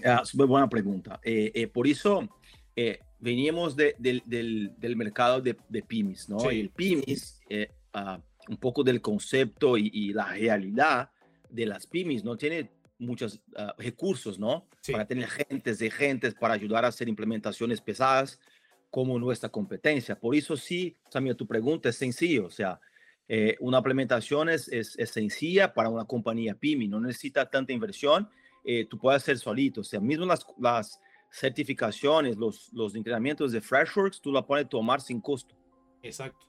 Ah, 0.03 0.23
muy 0.33 0.47
buena 0.47 0.67
pregunta. 0.67 1.19
Eh, 1.23 1.51
eh, 1.53 1.67
por 1.67 1.87
eso 1.87 2.27
eh, 2.75 2.99
veníamos 3.19 3.75
del, 3.75 4.23
del, 4.25 4.95
mercado 4.95 5.41
de, 5.41 5.55
de, 5.69 5.83
pymes, 5.83 6.27
¿no? 6.27 6.51
Y 6.51 6.61
el 6.61 6.69
pymes, 6.71 7.39
uh, 7.51 8.51
un 8.51 8.57
poco 8.57 8.83
del 8.83 8.99
concepto 8.99 9.77
y, 9.77 10.11
la 10.11 10.25
realidad 10.25 11.11
de 11.51 11.67
las 11.67 11.85
pymes, 11.85 12.23
¿no? 12.23 12.35
Tiene 12.35 12.71
muchos 12.97 13.39
ah, 13.57 13.75
recursos, 13.77 14.39
¿no? 14.39 14.67
Para 14.91 15.05
tener 15.05 15.29
gentes 15.29 15.77
de 15.77 15.91
gentes 15.91 16.33
para 16.33 16.55
ayudar 16.55 16.83
a 16.83 16.87
hacer 16.87 17.07
implementaciones 17.07 17.79
pesadas 17.79 18.39
como 18.89 19.19
nuestra 19.19 19.49
competencia. 19.49 20.19
Por 20.19 20.35
eso 20.35 20.57
sí, 20.57 20.97
Samir, 21.09 21.35
tu 21.35 21.47
pregunta 21.47 21.89
es 21.89 21.95
sencilla, 21.95 22.43
o 22.43 22.49
sea, 22.49 22.79
eh, 23.27 23.55
una 23.59 23.77
implementación 23.77 24.49
es, 24.49 24.67
es, 24.69 24.97
sencilla 25.09 25.73
para 25.73 25.89
una 25.89 26.05
compañía 26.05 26.55
pyme, 26.55 26.87
no 26.87 26.99
necesita 26.99 27.49
tanta 27.49 27.71
inversión, 27.71 28.27
eh, 28.63 28.85
tú 28.89 28.97
puedes 28.97 29.21
hacer 29.21 29.37
solito, 29.37 29.81
o 29.81 29.83
sea, 29.83 29.99
mismo 29.99 30.25
las, 30.25 30.45
las 30.57 30.99
certificaciones, 31.31 32.37
los, 32.37 32.73
los 32.73 32.95
entrenamientos 32.95 33.51
de 33.51 33.61
Freshworks, 33.61 34.19
tú 34.19 34.31
la 34.31 34.45
puedes 34.45 34.67
tomar 34.67 35.01
sin 35.01 35.21
costo. 35.21 35.55
Exacto. 36.01 36.47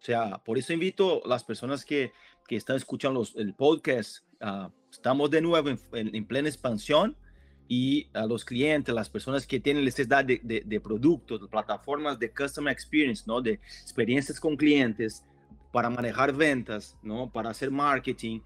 O 0.00 0.04
sea, 0.04 0.38
por 0.38 0.58
eso 0.58 0.72
invito 0.72 1.24
a 1.24 1.28
las 1.28 1.44
personas 1.44 1.84
que, 1.84 2.12
que 2.46 2.56
están 2.56 2.76
escuchando 2.76 3.20
los, 3.20 3.34
el 3.36 3.54
podcast. 3.54 4.24
Uh, 4.40 4.70
estamos 4.90 5.30
de 5.30 5.40
nuevo 5.40 5.68
en, 5.68 5.78
en, 5.92 6.26
plena 6.26 6.48
expansión 6.48 7.16
y 7.68 8.08
a 8.14 8.26
los 8.26 8.44
clientes, 8.44 8.94
las 8.94 9.10
personas 9.10 9.46
que 9.46 9.60
tienen 9.60 9.84
necesidad 9.84 10.24
de, 10.24 10.40
de, 10.42 10.80
productos, 10.80 11.40
de 11.40 11.48
plataformas 11.48 12.18
de 12.18 12.30
customer 12.30 12.72
experience, 12.72 13.24
¿no? 13.26 13.40
De 13.40 13.60
experiencias 13.82 14.40
con 14.40 14.56
clientes 14.56 15.22
para 15.70 15.90
manejar 15.90 16.32
ventas, 16.32 16.96
¿no? 17.02 17.30
Para 17.30 17.50
hacer 17.50 17.70
marketing, 17.70 18.40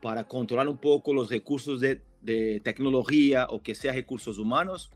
para 0.00 0.24
controlar 0.24 0.68
un 0.68 0.78
poco 0.78 1.12
los 1.12 1.28
recursos 1.28 1.80
de, 1.80 2.00
tecnología 2.62 3.46
o 3.48 3.62
que 3.62 3.74
sea 3.74 3.92
recursos 3.92 4.38
humanos. 4.38 4.90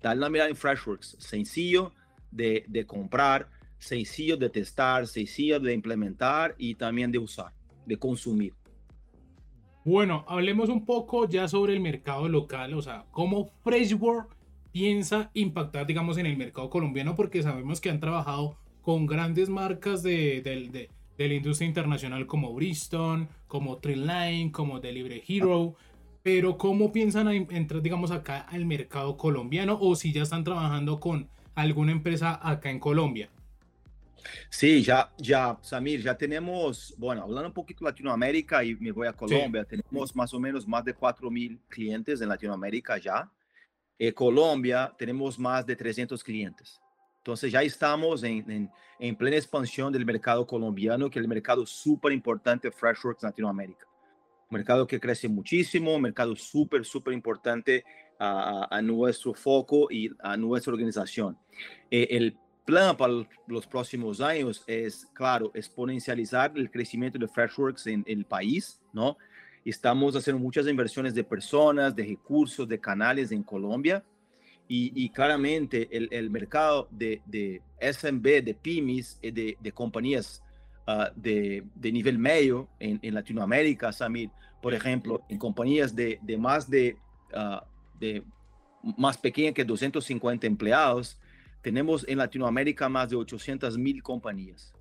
Dale 0.00 0.18
una 0.18 0.30
mirada 0.30 0.50
en 0.50 0.56
Freshworks, 0.56 1.16
sencillo 1.18 1.92
de 2.30 2.84
comprar 2.86 3.48
sencillo 3.82 4.36
de 4.36 4.48
testar, 4.48 5.06
sencillo 5.08 5.58
de 5.58 5.74
implementar 5.74 6.54
y 6.56 6.76
también 6.76 7.10
de 7.10 7.18
usar, 7.18 7.52
de 7.84 7.96
consumir. 7.96 8.54
Bueno, 9.84 10.24
hablemos 10.28 10.68
un 10.68 10.84
poco 10.84 11.28
ya 11.28 11.48
sobre 11.48 11.72
el 11.72 11.80
mercado 11.80 12.28
local, 12.28 12.74
o 12.74 12.82
sea, 12.82 13.04
cómo 13.10 13.50
Freshworld 13.64 14.28
piensa 14.70 15.30
impactar, 15.34 15.88
digamos, 15.88 16.18
en 16.18 16.26
el 16.26 16.36
mercado 16.36 16.70
colombiano, 16.70 17.16
porque 17.16 17.42
sabemos 17.42 17.80
que 17.80 17.90
han 17.90 17.98
trabajado 17.98 18.56
con 18.80 19.06
grandes 19.06 19.48
marcas 19.48 20.04
de, 20.04 20.40
de, 20.40 20.88
la 21.18 21.34
industria 21.34 21.66
internacional 21.66 22.26
como 22.26 22.52
Bristol, 22.54 23.28
como 23.48 23.78
Trendline, 23.78 24.50
como 24.50 24.78
Delivery 24.78 25.22
Hero, 25.26 25.74
pero 26.22 26.58
cómo 26.58 26.92
piensan 26.92 27.28
entrar, 27.28 27.82
digamos, 27.82 28.12
acá 28.12 28.38
al 28.38 28.64
mercado 28.66 29.16
colombiano 29.16 29.78
o 29.80 29.96
si 29.96 30.12
ya 30.12 30.22
están 30.22 30.44
trabajando 30.44 31.00
con 31.00 31.28
alguna 31.56 31.90
empresa 31.90 32.38
acá 32.40 32.70
en 32.70 32.78
Colombia. 32.78 33.30
Sí, 34.48 34.82
ya, 34.82 35.12
ya, 35.18 35.58
Samir, 35.62 36.02
ya 36.02 36.16
tenemos, 36.16 36.94
bueno, 36.98 37.22
hablando 37.22 37.48
un 37.48 37.54
poquito 37.54 37.84
de 37.84 37.90
Latinoamérica 37.90 38.64
y 38.64 38.74
me 38.76 38.92
voy 38.92 39.06
a 39.06 39.12
Colombia, 39.12 39.64
tenemos 39.64 40.14
más 40.14 40.32
o 40.34 40.40
menos 40.40 40.66
más 40.66 40.84
de 40.84 40.94
4 40.94 41.30
mil 41.30 41.60
clientes 41.68 42.20
en 42.20 42.28
Latinoamérica 42.28 42.98
ya. 42.98 43.30
En 43.98 44.08
eh, 44.08 44.14
Colombia 44.14 44.92
tenemos 44.98 45.38
más 45.38 45.64
de 45.66 45.76
300 45.76 46.22
clientes. 46.22 46.80
Entonces 47.18 47.52
ya 47.52 47.62
estamos 47.62 48.24
en, 48.24 48.68
en, 48.98 49.16
plena 49.16 49.36
expansión 49.36 49.92
del 49.92 50.04
mercado 50.04 50.44
colombiano, 50.44 51.08
que 51.08 51.20
es 51.20 51.22
el 51.22 51.28
mercado 51.28 51.64
súper 51.64 52.12
importante 52.12 52.68
de 52.68 52.72
Freshworks 52.72 53.22
Latinoamérica. 53.22 53.86
Un 54.50 54.56
mercado 54.58 54.86
que 54.88 54.98
crece 54.98 55.28
muchísimo, 55.28 55.94
un 55.94 56.02
mercado 56.02 56.34
súper, 56.34 56.84
súper 56.84 57.14
importante 57.14 57.84
a, 58.18 58.66
a, 58.76 58.82
nuestro 58.82 59.34
foco 59.34 59.86
y 59.88 60.10
a 60.18 60.36
nuestra 60.36 60.72
organización. 60.72 61.38
Eh, 61.90 62.08
el 62.10 62.36
plan 62.64 62.96
para 62.96 63.12
los 63.46 63.66
próximos 63.66 64.20
años 64.20 64.62
es, 64.66 65.06
claro, 65.12 65.50
exponencializar 65.54 66.52
el 66.56 66.70
crecimiento 66.70 67.18
de 67.18 67.28
Freshworks 67.28 67.86
en, 67.86 68.04
el 68.06 68.24
país, 68.24 68.80
¿no? 68.92 69.16
Estamos 69.64 70.16
haciendo 70.16 70.42
muchas 70.42 70.66
inversiones 70.66 71.14
de 71.14 71.22
personas, 71.22 71.94
de 71.94 72.04
recursos, 72.04 72.66
de 72.66 72.80
canales 72.80 73.30
en 73.30 73.42
Colombia 73.42 74.04
y, 74.68 75.10
claramente 75.10 75.88
el, 75.92 76.30
mercado 76.30 76.88
de, 76.90 77.20
de, 77.26 77.60
SMB, 77.78 78.42
de 78.42 78.56
pymes, 78.60 79.18
y 79.20 79.30
de, 79.30 79.58
de 79.60 79.72
compañías 79.72 80.42
uh, 80.88 81.12
de, 81.14 81.62
nivel 81.92 82.18
medio 82.18 82.68
en, 82.80 83.14
Latinoamérica, 83.14 83.92
Samir, 83.92 84.30
por 84.62 84.72
ejemplo, 84.72 85.22
en 85.28 85.38
compañías 85.38 85.94
de, 85.94 86.18
más 86.38 86.70
de, 86.70 86.96
uh, 87.34 87.60
de 88.00 88.24
más 88.96 89.18
pequeñas 89.18 89.52
que 89.52 89.64
250 89.64 90.46
empleados, 90.46 91.18
tenemos 91.62 92.04
en 92.08 92.18
Latinoamérica 92.18 92.88
más 92.88 93.08
de 93.08 93.16
800 93.16 93.78
mil 93.78 94.02
compañías. 94.02 94.72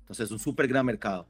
Entonces 0.00 0.26
es 0.26 0.30
un 0.30 0.38
súper 0.38 0.68
gran 0.68 0.84
mercado. 0.84 1.26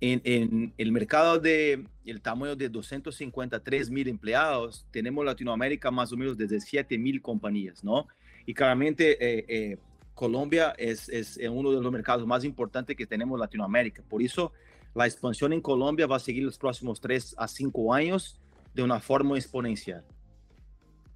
En, 0.00 0.20
en, 0.24 0.74
el 0.76 0.92
mercado 0.92 1.38
de 1.38 1.86
el 2.04 2.20
tamaño 2.20 2.56
de 2.56 2.68
253 2.68 3.90
mil 3.90 4.08
empleados, 4.08 4.86
tenemos 4.90 5.22
en 5.22 5.26
Latinoamérica 5.26 5.90
más 5.90 6.12
o 6.12 6.16
menos 6.16 6.36
desde 6.36 6.60
7 6.60 6.98
mil 6.98 7.22
compañías, 7.22 7.82
¿no? 7.84 8.08
Y 8.44 8.52
claramente 8.52 9.12
eh, 9.12 9.44
eh, 9.48 9.78
Colombia 10.14 10.74
es, 10.76 11.08
es, 11.08 11.38
uno 11.48 11.70
de 11.70 11.80
los 11.80 11.92
mercados 11.92 12.26
más 12.26 12.44
importantes 12.44 12.96
que 12.96 13.06
tenemos 13.06 13.36
en 13.36 13.40
Latinoamérica. 13.40 14.02
Por 14.02 14.20
eso 14.20 14.52
la 14.94 15.06
expansión 15.06 15.52
en 15.52 15.60
Colombia 15.60 16.06
va 16.06 16.16
a 16.16 16.20
seguir 16.20 16.44
los 16.44 16.58
próximos 16.58 17.00
3 17.00 17.36
a 17.38 17.48
5 17.48 17.94
años 17.94 18.40
de 18.74 18.82
una 18.82 19.00
forma 19.00 19.36
exponencial. 19.36 20.04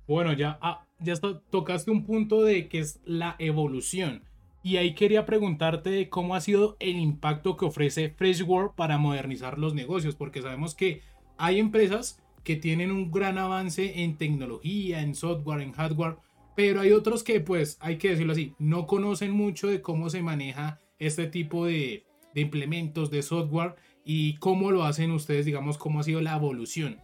Bueno, 0.06 0.32
ya, 0.32 0.58
ah, 0.62 0.84
ya 1.00 1.14
tocaste 1.50 1.90
un 1.90 2.04
punto 2.04 2.42
de 2.42 2.68
que 2.68 2.80
es 2.80 3.00
la 3.04 3.36
evolución. 3.38 4.22
Y 4.62 4.76
ahí 4.76 4.94
quería 4.94 5.24
preguntarte 5.24 6.08
cómo 6.08 6.34
ha 6.34 6.40
sido 6.40 6.76
el 6.80 6.98
impacto 6.98 7.56
que 7.56 7.64
ofrece 7.64 8.10
Freshworld 8.10 8.72
para 8.74 8.98
modernizar 8.98 9.58
los 9.58 9.74
negocios, 9.74 10.16
porque 10.16 10.42
sabemos 10.42 10.74
que 10.74 11.02
hay 11.36 11.58
empresas 11.58 12.20
que 12.42 12.56
tienen 12.56 12.90
un 12.90 13.10
gran 13.10 13.38
avance 13.38 14.02
en 14.02 14.16
tecnología, 14.16 15.00
en 15.00 15.14
software, 15.14 15.60
en 15.60 15.72
hardware, 15.72 16.16
pero 16.56 16.80
hay 16.80 16.92
otros 16.92 17.22
que, 17.22 17.40
pues, 17.40 17.78
hay 17.80 17.98
que 17.98 18.10
decirlo 18.10 18.32
así, 18.32 18.54
no 18.58 18.86
conocen 18.86 19.30
mucho 19.30 19.68
de 19.68 19.80
cómo 19.80 20.10
se 20.10 20.22
maneja 20.22 20.80
este 20.98 21.26
tipo 21.26 21.66
de 21.66 22.04
implementos 22.34 23.10
de 23.10 23.22
software 23.22 23.76
y 24.04 24.34
cómo 24.36 24.70
lo 24.70 24.84
hacen 24.84 25.12
ustedes, 25.12 25.46
digamos, 25.46 25.78
cómo 25.78 26.00
ha 26.00 26.02
sido 26.02 26.20
la 26.20 26.34
evolución. 26.34 26.98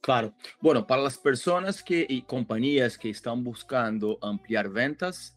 Claro. 0.00 0.32
Bueno, 0.60 0.86
para 0.86 1.02
las 1.02 1.18
personas 1.18 1.82
que, 1.82 2.06
y 2.08 2.22
compañías 2.22 2.96
que 2.96 3.10
están 3.10 3.44
buscando 3.44 4.18
ampliar 4.22 4.70
ventas, 4.70 5.36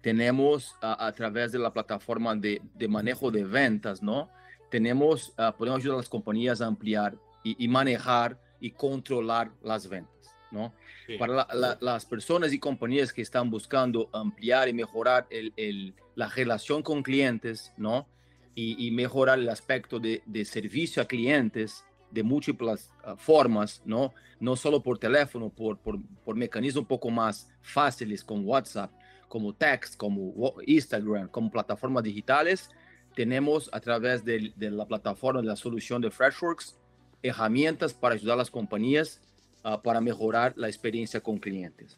tenemos 0.00 0.74
a, 0.80 1.12
través 1.12 1.52
de 1.52 1.58
la 1.58 1.72
plataforma 1.72 2.34
de, 2.34 2.60
de, 2.74 2.88
manejo 2.88 3.30
de 3.30 3.44
ventas, 3.44 4.02
¿no? 4.02 4.30
Tenemos, 4.70 5.34
uh, 5.38 5.56
podemos 5.56 5.80
ayudar 5.80 5.96
a 5.96 5.98
las 5.98 6.08
compañías 6.08 6.60
a 6.60 6.66
ampliar 6.66 7.16
y, 7.44 7.62
y, 7.62 7.68
manejar 7.68 8.40
y 8.60 8.70
controlar 8.70 9.52
las 9.62 9.88
ventas, 9.88 10.32
¿no? 10.50 10.74
Sí. 11.06 11.16
Para 11.18 11.46
la, 11.52 11.78
las 11.80 12.06
personas 12.06 12.52
y 12.52 12.58
compañías 12.58 13.12
que 13.12 13.22
están 13.22 13.50
buscando 13.50 14.08
ampliar 14.12 14.68
y 14.68 14.72
mejorar 14.72 15.26
el, 15.30 15.52
el, 15.56 15.94
la 16.14 16.28
relación 16.28 16.82
con 16.82 17.02
clientes, 17.02 17.72
¿no? 17.76 18.08
Y, 18.54 18.86
y 18.86 18.90
mejorar 18.90 19.38
el 19.38 19.48
aspecto 19.48 20.00
de, 20.00 20.22
de 20.26 20.44
servicio 20.44 21.02
a 21.02 21.06
clientes, 21.06 21.84
de 22.10 22.22
múltiples 22.22 22.90
uh, 23.06 23.16
formas, 23.16 23.82
¿no? 23.84 24.12
No 24.38 24.56
solo 24.56 24.82
por 24.82 24.98
teléfono, 24.98 25.50
por, 25.50 25.78
por, 25.78 25.98
por 26.24 26.36
mecanismos 26.36 26.82
un 26.82 26.88
poco 26.88 27.10
más 27.10 27.48
fáciles 27.62 28.24
con 28.24 28.44
WhatsApp, 28.44 28.90
como 29.28 29.54
text, 29.54 29.96
como 29.96 30.54
Instagram, 30.66 31.28
como 31.28 31.50
plataformas 31.50 32.02
digitales, 32.02 32.68
tenemos 33.14 33.68
a 33.72 33.80
través 33.80 34.24
de, 34.24 34.52
la 34.58 34.86
plataforma 34.86 35.40
de 35.40 35.46
la 35.46 35.56
solución 35.56 36.00
de 36.02 36.10
Freshworks 36.10 36.76
herramientas 37.22 37.92
para 37.92 38.14
ayudar 38.14 38.34
a 38.34 38.38
las 38.38 38.50
compañías 38.50 39.20
ah, 39.62 39.80
para 39.80 40.00
mejorar 40.00 40.54
la 40.56 40.68
experiencia 40.68 41.20
con 41.20 41.38
clientes. 41.38 41.96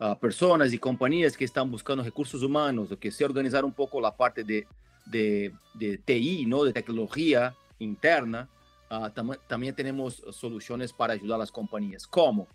Uh, 0.00 0.16
personas 0.18 0.72
y 0.72 0.78
compañías 0.78 1.36
que 1.36 1.44
están 1.44 1.70
buscando 1.70 2.02
recursos 2.02 2.42
humanos 2.42 2.90
o 2.90 2.98
que 2.98 3.12
se 3.12 3.24
organizar 3.24 3.64
un 3.64 3.72
poco 3.72 4.00
la 4.00 4.16
parte 4.16 4.42
de, 4.42 4.66
de, 5.06 5.52
de 5.74 5.98
TI, 5.98 6.44
¿no? 6.46 6.64
de 6.64 6.72
tecnología 6.72 7.54
interna, 7.78 8.48
uh, 8.92 9.10
tam 9.10 9.32
también 9.48 9.74
tenemos 9.74 10.22
soluciones 10.30 10.92
para 10.92 11.14
ayudar 11.14 11.36
a 11.36 11.38
las 11.38 11.50
compañías. 11.50 12.06
¿Cómo? 12.06 12.46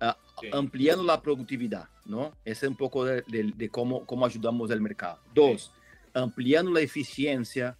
Uh, 0.00 0.12
sí. 0.40 0.48
Ampliando 0.52 1.02
la 1.04 1.20
productividad, 1.20 1.88
¿no? 2.04 2.32
Ese 2.44 2.66
es 2.66 2.70
un 2.70 2.76
poco 2.76 3.04
de, 3.04 3.22
de, 3.26 3.52
de 3.54 3.68
cómo, 3.68 4.06
cómo 4.06 4.24
ayudamos 4.24 4.70
el 4.70 4.80
mercado. 4.80 5.20
Dos, 5.34 5.72
sí. 5.74 6.10
ampliando 6.14 6.70
la 6.70 6.80
eficiencia 6.80 7.76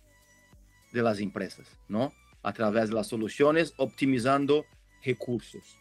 de 0.93 1.03
las 1.03 1.19
empresas, 1.19 1.67
¿no? 1.89 2.13
A 2.43 2.53
través 2.53 2.89
de 2.89 2.95
las 2.95 3.09
soluciones, 3.09 3.75
optimizando 3.79 4.65
recursos. 5.05 5.77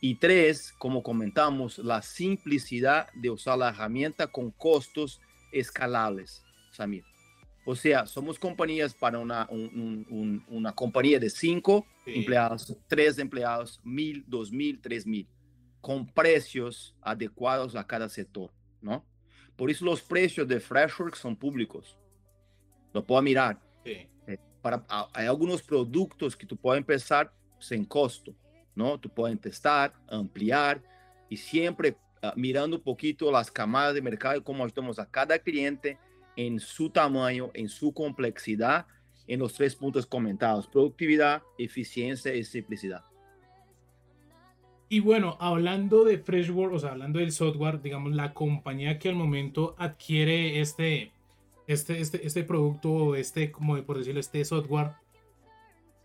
Y 0.00 0.16
tres, 0.16 0.72
como 0.78 1.02
comentamos, 1.02 1.78
la 1.78 2.02
simplicidad 2.02 3.08
de 3.14 3.30
usar 3.30 3.58
la 3.58 3.70
herramienta 3.70 4.26
con 4.26 4.50
costos 4.50 5.20
escalables, 5.52 6.44
Samir. 6.72 7.04
O 7.64 7.74
sea, 7.74 8.06
somos 8.06 8.38
compañías 8.38 8.94
para 8.94 9.18
una, 9.18 9.48
un, 9.50 10.06
un, 10.10 10.44
una 10.48 10.72
compañía 10.72 11.18
de 11.18 11.30
cinco 11.30 11.86
sí. 12.04 12.12
empleados, 12.16 12.76
tres 12.86 13.18
empleados, 13.18 13.80
mil, 13.82 14.24
dos 14.26 14.52
mil, 14.52 14.80
tres 14.80 15.06
mil, 15.06 15.26
con 15.80 16.06
precios 16.06 16.94
adecuados 17.00 17.74
a 17.74 17.86
cada 17.86 18.08
sector, 18.08 18.50
¿no? 18.80 19.04
Por 19.56 19.70
eso 19.70 19.84
los 19.84 20.02
precios 20.02 20.46
de 20.46 20.60
Freshworks 20.60 21.18
son 21.18 21.36
públicos. 21.36 21.98
Lo 22.92 23.04
puedo 23.04 23.22
mirar. 23.22 23.60
Sí. 23.84 24.08
Eh, 24.26 24.38
para, 24.60 24.84
hay 25.12 25.26
algunos 25.26 25.62
productos 25.62 26.36
que 26.36 26.46
tú 26.46 26.56
puedes 26.56 26.80
empezar 26.80 27.32
sin 27.58 27.84
costo 27.84 28.34
¿no? 28.74 28.98
Tú 28.98 29.08
puedes 29.08 29.40
testar, 29.40 29.92
ampliar 30.08 30.82
y 31.28 31.36
siempre 31.36 31.96
uh, 32.22 32.28
mirando 32.36 32.76
un 32.76 32.82
poquito 32.82 33.30
las 33.30 33.50
camadas 33.50 33.94
de 33.94 34.02
mercado 34.02 34.36
y 34.36 34.42
cómo 34.42 34.64
ayudamos 34.64 34.98
a 34.98 35.06
cada 35.06 35.38
cliente 35.38 35.98
en 36.36 36.60
su 36.60 36.90
tamaño, 36.90 37.50
en 37.54 37.68
su 37.68 37.92
complejidad, 37.92 38.86
en 39.26 39.40
los 39.40 39.54
tres 39.54 39.74
puntos 39.74 40.06
comentados, 40.06 40.66
productividad, 40.66 41.42
eficiencia 41.58 42.34
y 42.34 42.44
simplicidad. 42.44 43.04
Y 44.88 45.00
bueno, 45.00 45.36
hablando 45.40 46.04
de 46.04 46.18
Freshworks, 46.18 46.76
o 46.76 46.78
sea, 46.78 46.90
hablando 46.92 47.18
del 47.18 47.32
software, 47.32 47.80
digamos, 47.80 48.14
la 48.14 48.34
compañía 48.34 48.98
que 48.98 49.08
al 49.08 49.14
momento 49.14 49.74
adquiere 49.78 50.60
este, 50.60 51.12
este, 51.66 52.00
este, 52.00 52.26
este 52.26 52.44
producto, 52.44 53.14
este, 53.16 53.50
como 53.50 53.82
por 53.82 53.98
decirlo, 53.98 54.20
este 54.20 54.44
software, 54.44 54.92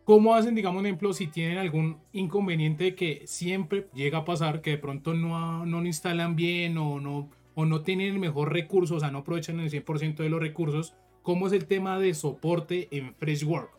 ¿Cómo 0.10 0.34
hacen, 0.34 0.56
digamos, 0.56 0.80
un 0.80 0.88
ejemplo, 0.88 1.14
si 1.14 1.28
tienen 1.28 1.60
algún 1.60 2.00
inconveniente 2.14 2.96
que 2.96 3.22
siempre 3.28 3.90
llega 3.94 4.18
a 4.18 4.26
pasar, 4.26 4.60
que 4.60 4.72
de 4.72 4.78
pronto 4.80 5.14
no, 5.14 5.68
no 5.68 5.82
lo 5.82 5.86
instalan 5.86 6.36
bien 6.36 6.80
o 6.80 7.00
no, 7.00 7.30
o 7.60 7.66
no 7.66 7.82
tienen 7.82 8.14
el 8.14 8.20
mejor 8.20 8.54
recurso, 8.54 8.96
o 8.96 9.00
sea, 9.02 9.12
no 9.12 9.20
aprovechan 9.20 9.60
el 9.60 9.70
100% 9.70 10.16
de 10.16 10.30
los 10.30 10.40
recursos? 10.40 10.96
¿Cómo 11.24 11.48
es 11.48 11.52
el 11.52 11.66
tema 11.66 12.00
de 12.00 12.14
soporte 12.14 12.88
en 12.92 13.14
Freshwork? 13.16 13.70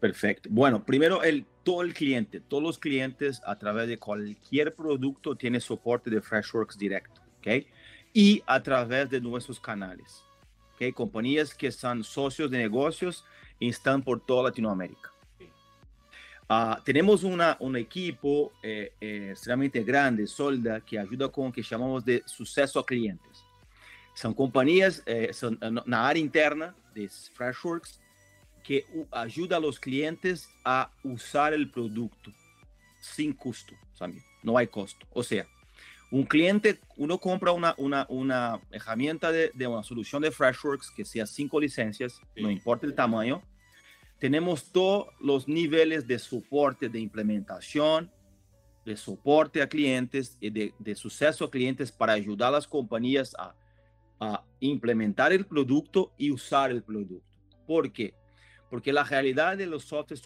Perfecto. 0.00 0.50
Bueno, 0.52 0.84
primero, 0.84 1.22
el, 1.22 1.46
todo 1.62 1.80
el 1.80 1.94
cliente, 1.94 2.40
todos 2.40 2.62
los 2.62 2.78
clientes 2.78 3.40
a 3.46 3.56
través 3.58 3.88
de 3.88 3.98
cualquier 3.98 4.74
producto 4.74 5.34
tiene 5.34 5.60
soporte 5.60 6.10
de 6.10 6.20
Freshworks 6.20 6.76
directo, 6.76 7.22
¿ok? 7.38 7.64
Y 8.12 8.42
a 8.46 8.62
través 8.62 9.08
de 9.08 9.22
nuestros 9.22 9.58
canales, 9.58 10.22
¿ok? 10.74 10.92
Compañías 10.92 11.54
que 11.54 11.72
son 11.72 12.04
socios 12.04 12.50
de 12.50 12.58
negocios 12.58 13.24
están 13.60 14.02
por 14.02 14.20
toda 14.20 14.42
Latinoamérica. 14.42 15.13
Uh, 16.48 16.82
tenemos 16.84 17.22
una, 17.22 17.56
un 17.60 17.74
equipo 17.76 18.52
eh, 18.62 18.92
eh, 19.00 19.28
extremadamente 19.30 19.82
grande, 19.82 20.26
Solda, 20.26 20.80
que 20.80 20.98
ayuda 20.98 21.28
con 21.28 21.46
lo 21.46 21.52
que 21.52 21.62
llamamos 21.62 22.04
de 22.04 22.22
suceso 22.26 22.78
a 22.78 22.84
clientes. 22.84 23.42
Son 24.14 24.34
compañías 24.34 25.02
eh, 25.06 25.32
son, 25.32 25.58
en 25.62 25.80
la 25.86 26.06
área 26.06 26.20
interna 26.20 26.74
de 26.94 27.08
Freshworks 27.08 27.98
que 28.62 28.86
ayuda 29.10 29.56
a 29.56 29.60
los 29.60 29.80
clientes 29.80 30.48
a 30.64 30.90
usar 31.02 31.54
el 31.54 31.70
producto 31.70 32.30
sin 33.00 33.32
costo, 33.32 33.74
¿sabes? 33.94 34.22
no 34.42 34.56
hay 34.56 34.66
costo. 34.66 35.06
O 35.12 35.22
sea, 35.22 35.46
un 36.10 36.24
cliente, 36.24 36.78
uno 36.96 37.18
compra 37.18 37.52
una, 37.52 37.74
una, 37.78 38.06
una 38.08 38.60
herramienta 38.70 39.32
de, 39.32 39.50
de, 39.54 39.66
una 39.66 39.82
solución 39.82 40.22
de 40.22 40.30
Freshworks 40.30 40.90
que 40.90 41.04
sea 41.04 41.26
cinco 41.26 41.58
licencias, 41.58 42.20
sí. 42.34 42.42
no 42.42 42.50
importa 42.50 42.86
el 42.86 42.94
tamaño, 42.94 43.42
tenemos 44.24 44.72
todos 44.72 45.08
los 45.20 45.46
niveles 45.48 46.06
de 46.06 46.18
soporte 46.18 46.88
de 46.88 46.98
implementación, 46.98 48.10
de 48.86 48.96
soporte 48.96 49.60
a 49.60 49.68
clientes 49.68 50.38
y 50.40 50.48
de, 50.48 50.72
de 50.78 50.94
suceso 50.94 51.44
a 51.44 51.50
clientes 51.50 51.92
para 51.92 52.14
ayudar 52.14 52.48
a 52.48 52.52
las 52.52 52.66
compañías 52.66 53.36
a, 53.38 53.54
a, 54.20 54.42
implementar 54.60 55.34
el 55.34 55.44
producto 55.44 56.14
y 56.16 56.30
usar 56.30 56.70
el 56.70 56.82
producto. 56.82 57.22
¿Por 57.66 57.92
qué? 57.92 58.14
Porque 58.70 58.94
la 58.94 59.04
realidad 59.04 59.58
de 59.58 59.66
los 59.66 59.84
softwares 59.84 60.22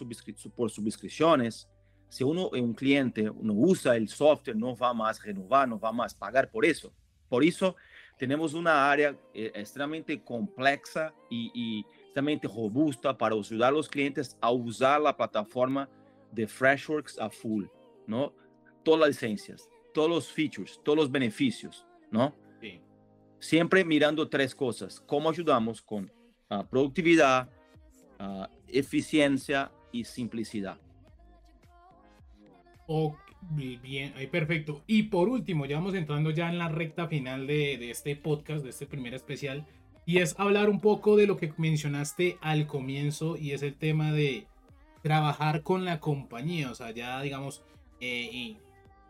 por 0.55 0.71
suscripciones, 0.71 1.67
si 2.07 2.23
uno 2.23 2.51
es 2.53 2.61
un 2.61 2.75
cliente, 2.75 3.29
uno 3.29 3.51
usa 3.51 3.97
el 3.97 4.07
software, 4.07 4.55
no 4.55 4.77
va 4.77 4.93
más 4.93 5.19
a 5.19 5.23
renovar, 5.23 5.67
no 5.67 5.77
va 5.77 5.91
más 5.91 6.15
a 6.15 6.19
pagar 6.19 6.49
por 6.49 6.63
eso. 6.63 6.93
Por 7.27 7.43
eso 7.43 7.75
tenemos 8.19 8.53
una 8.53 8.91
área 8.91 9.17
eh, 9.33 9.51
extremadamente 9.55 10.21
compleja 10.21 11.13
y, 11.29 11.49
y 11.53 11.85
extremamente 12.03 12.47
robusta 12.47 13.17
para 13.17 13.33
ayudar 13.33 13.69
a 13.69 13.71
los 13.71 13.87
clientes 13.87 14.37
a 14.41 14.51
usar 14.51 14.99
la 14.99 15.15
plataforma 15.15 15.89
de 16.31 16.45
Freshworks 16.45 17.17
a 17.17 17.29
full, 17.29 17.65
¿no? 18.05 18.33
Todas 18.83 18.99
las 18.99 19.09
licencias, 19.09 19.69
todos 19.93 20.09
los 20.09 20.27
features, 20.27 20.79
todos 20.83 20.97
los 20.97 21.09
beneficios, 21.09 21.87
¿no? 22.11 22.35
Sí. 22.59 22.81
Siempre 23.39 23.85
mirando 23.85 24.27
tres 24.27 24.53
cosas, 24.53 24.99
cómo 24.99 25.29
ayudamos 25.29 25.81
con 25.81 26.11
uh, 26.49 26.63
productividad, 26.69 27.49
uh, 28.19 28.45
eficiencia 28.67 29.71
y 29.93 30.03
simplicidad. 30.03 30.77
Ok, 32.85 33.17
bien, 33.41 34.13
ahí 34.17 34.27
perfecto. 34.27 34.81
Y 34.87 35.03
por 35.03 35.29
último, 35.29 35.65
ya 35.65 35.77
vamos 35.77 35.93
entrando 35.93 36.31
ya 36.31 36.49
en 36.49 36.57
la 36.57 36.69
recta 36.69 37.07
final 37.07 37.47
de, 37.47 37.89
este 37.89 38.15
podcast, 38.15 38.63
de 38.63 38.69
este 38.69 38.85
primer 38.85 39.13
especial 39.13 39.65
y 40.05 40.17
es 40.17 40.35
hablar 40.39 40.69
un 40.69 40.79
poco 40.79 41.15
de 41.17 41.27
lo 41.27 41.37
que 41.37 41.53
mencionaste 41.57 42.37
al 42.41 42.65
comienzo 42.65 43.37
y 43.37 43.51
es 43.51 43.61
el 43.61 43.75
tema 43.75 44.11
de 44.11 44.47
trabajar 45.03 45.61
con 45.61 45.85
la 45.85 45.99
compañía, 45.99 46.71
o 46.71 46.75
sea, 46.75 46.91
ya 46.91 47.21
digamos, 47.21 47.63
eh, 48.01 48.57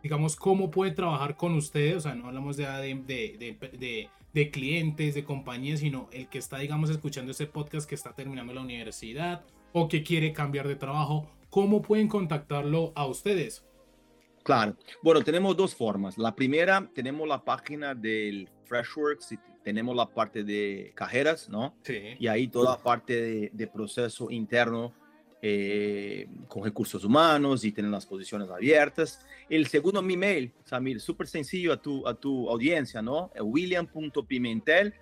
digamos, 0.02 0.36
cómo 0.36 0.70
puede 0.70 0.92
trabajar 0.92 1.36
con 1.36 1.54
ustedes, 1.54 1.96
o 1.96 2.00
sea, 2.00 2.14
no 2.14 2.26
hablamos 2.26 2.56
de, 2.56 2.66
de, 3.06 3.56
de, 3.78 4.08
de, 4.32 4.50
clientes, 4.50 5.14
de 5.14 5.24
compañías, 5.24 5.80
sino 5.80 6.08
el 6.12 6.28
que 6.28 6.38
está, 6.38 6.58
digamos, 6.58 6.90
escuchando 6.90 7.32
este 7.32 7.46
podcast 7.46 7.88
que 7.88 7.94
está 7.94 8.12
terminando 8.12 8.52
la 8.52 8.60
universidad 8.60 9.42
o 9.72 9.88
que 9.88 10.02
quiere 10.02 10.32
cambiar 10.32 10.68
de 10.68 10.76
trabajo, 10.76 11.30
¿cómo 11.48 11.82
pueden 11.82 12.08
contactarlo 12.08 12.92
a 12.94 13.06
ustedes? 13.06 13.64
Claro, 14.42 14.76
bueno, 15.02 15.22
tenemos 15.22 15.56
dos 15.56 15.74
formas. 15.74 16.16
La 16.16 16.34
primera, 16.34 16.88
tenemos 16.94 17.28
la 17.28 17.44
página 17.44 17.94
del 17.94 18.48
Freshworks, 18.64 19.34
tenemos 19.62 19.94
la 19.94 20.06
parte 20.06 20.42
de 20.44 20.92
cajeras, 20.94 21.48
¿no? 21.48 21.74
Sí. 21.82 22.00
Y 22.18 22.26
ahí 22.26 22.48
toda 22.48 22.72
la 22.72 22.82
parte 22.82 23.20
de, 23.20 23.50
de 23.52 23.66
proceso 23.66 24.30
interno 24.30 24.94
eh, 25.42 26.28
con 26.48 26.62
recursos 26.64 27.02
humanos 27.02 27.64
y 27.64 27.72
tener 27.72 27.90
las 27.90 28.04
posiciones 28.04 28.50
abiertas. 28.50 29.24
El 29.48 29.66
segundo, 29.68 30.02
mi 30.02 30.14
mail, 30.14 30.52
Samir, 30.64 31.00
súper 31.00 31.26
sencillo 31.28 31.72
a 31.72 31.80
tu, 31.80 32.06
a 32.06 32.12
tu 32.12 32.50
audiencia, 32.50 33.00
¿no? 33.00 33.30
william.pimentel 33.40 34.92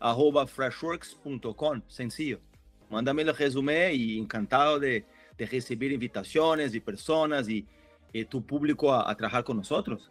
arroba 0.00 0.46
freshworks.com, 0.46 1.82
sencillo. 1.86 2.40
Mándame 2.88 3.22
el 3.22 3.36
resumen 3.36 3.94
y 3.94 4.18
encantado 4.18 4.78
de, 4.78 5.04
de 5.36 5.46
recibir 5.46 5.92
invitaciones 5.92 6.74
y 6.74 6.80
personas 6.80 7.48
y, 7.50 7.66
y 8.14 8.24
tu 8.24 8.46
público 8.46 8.94
a, 8.94 9.14
trabajar 9.16 9.44
con 9.44 9.58
nosotros. 9.58 10.10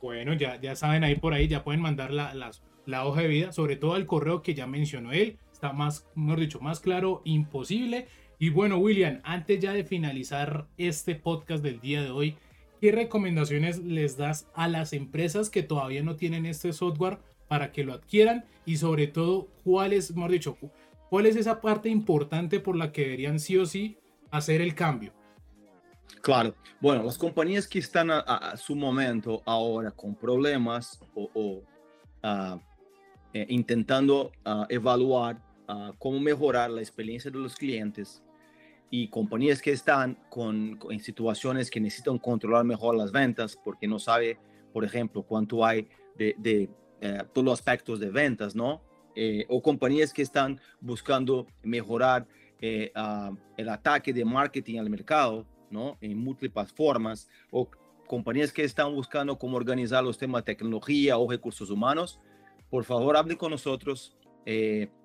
Bueno, 0.00 0.34
ya, 0.34 0.60
ya 0.60 0.76
saben 0.76 1.02
ahí 1.02 1.16
por 1.16 1.34
ahí, 1.34 1.48
ya 1.48 1.64
pueden 1.64 1.80
mandar 1.80 2.12
la, 2.12 2.32
la 2.86 3.06
hoja 3.06 3.22
de 3.22 3.28
vida, 3.28 3.52
sobre 3.52 3.76
todo 3.76 3.96
el 3.96 4.06
correo 4.06 4.42
que 4.42 4.54
ya 4.54 4.66
mencionó 4.66 5.12
él, 5.12 5.38
está 5.52 5.72
más, 5.72 6.06
mejor 6.14 6.40
dicho, 6.40 6.60
más 6.60 6.78
claro, 6.78 7.22
imposible. 7.24 8.06
Y 8.38 8.50
bueno, 8.50 8.78
William, 8.78 9.20
antes 9.24 9.60
ya 9.60 9.72
de 9.72 9.84
finalizar 9.84 10.66
este 10.76 11.14
podcast 11.14 11.62
del 11.62 11.80
día 11.80 12.02
de 12.02 12.10
hoy, 12.10 12.36
¿qué 12.80 12.92
recomendaciones 12.92 13.78
les 13.78 14.16
das 14.16 14.48
a 14.54 14.68
las 14.68 14.92
empresas 14.92 15.50
que 15.50 15.62
todavía 15.62 16.02
no 16.02 16.16
tienen 16.16 16.46
este 16.46 16.72
software 16.72 17.18
para 17.48 17.72
que 17.72 17.84
lo 17.84 17.94
adquieran? 17.94 18.44
Y 18.66 18.76
sobre 18.76 19.06
todo, 19.06 19.48
¿cuál 19.64 19.94
es, 19.94 20.14
mejor 20.14 20.32
dicho, 20.32 20.58
cuál 21.08 21.26
es 21.26 21.36
esa 21.36 21.62
parte 21.62 21.88
importante 21.88 22.60
por 22.60 22.76
la 22.76 22.92
que 22.92 23.02
deberían 23.02 23.40
sí 23.40 23.56
o 23.56 23.64
sí 23.64 23.96
hacer 24.30 24.60
el 24.60 24.74
cambio? 24.74 25.12
Claro, 26.22 26.54
bueno, 26.80 27.02
las 27.02 27.16
compañías 27.16 27.66
que 27.66 27.78
están 27.78 28.10
a, 28.10 28.56
su 28.56 28.74
momento 28.74 29.42
ahora 29.46 29.90
con 29.90 30.14
problemas 30.14 31.00
o, 31.14 31.62
ah, 32.22 32.58
eh, 33.32 33.46
intentando 33.48 34.32
ah, 34.44 34.66
evaluar 34.68 35.40
cómo 35.98 36.18
mejorar 36.18 36.68
la 36.68 36.80
experiencia 36.80 37.30
de 37.30 37.38
los 37.38 37.54
clientes 37.54 38.24
y 38.90 39.06
compañías 39.08 39.62
que 39.62 39.70
están 39.70 40.18
con, 40.28 40.78
en 40.90 40.98
situaciones 40.98 41.70
que 41.70 41.80
necesitan 41.80 42.18
controlar 42.18 42.64
mejor 42.64 42.96
las 42.96 43.12
ventas 43.12 43.56
porque 43.56 43.86
no 43.86 44.00
sabe, 44.00 44.38
por 44.72 44.84
ejemplo, 44.84 45.22
cuánto 45.22 45.64
hay 45.64 45.88
de, 46.16 46.34
de 46.38 46.68
eh, 47.00 47.22
todos 47.32 47.44
los 47.44 47.58
aspectos 47.58 47.98
de 48.00 48.10
ventas, 48.10 48.54
¿no? 48.54 48.82
Eh, 49.14 49.46
o 49.48 49.62
compañías 49.62 50.12
que 50.12 50.22
están 50.22 50.60
buscando 50.80 51.46
mejorar 51.62 52.26
eh, 52.60 52.92
el 53.56 53.68
ataque 53.68 54.12
de 54.12 54.24
marketing 54.24 54.78
al 54.78 54.90
mercado, 54.90 55.46
¿no? 55.70 55.96
En 56.00 56.18
múltiples 56.18 56.72
formas, 56.72 57.28
o 57.50 57.68
compañías 58.06 58.52
que 58.52 58.64
están 58.64 58.92
buscando 58.94 59.38
cómo 59.38 59.56
organizar 59.56 60.02
los 60.02 60.18
temas 60.18 60.44
de 60.44 60.54
tecnología 60.54 61.16
o 61.16 61.30
recursos 61.30 61.70
humanos, 61.70 62.18
por 62.68 62.84
favor, 62.84 63.16
hable 63.16 63.36
con 63.36 63.50
nosotros. 63.50 64.16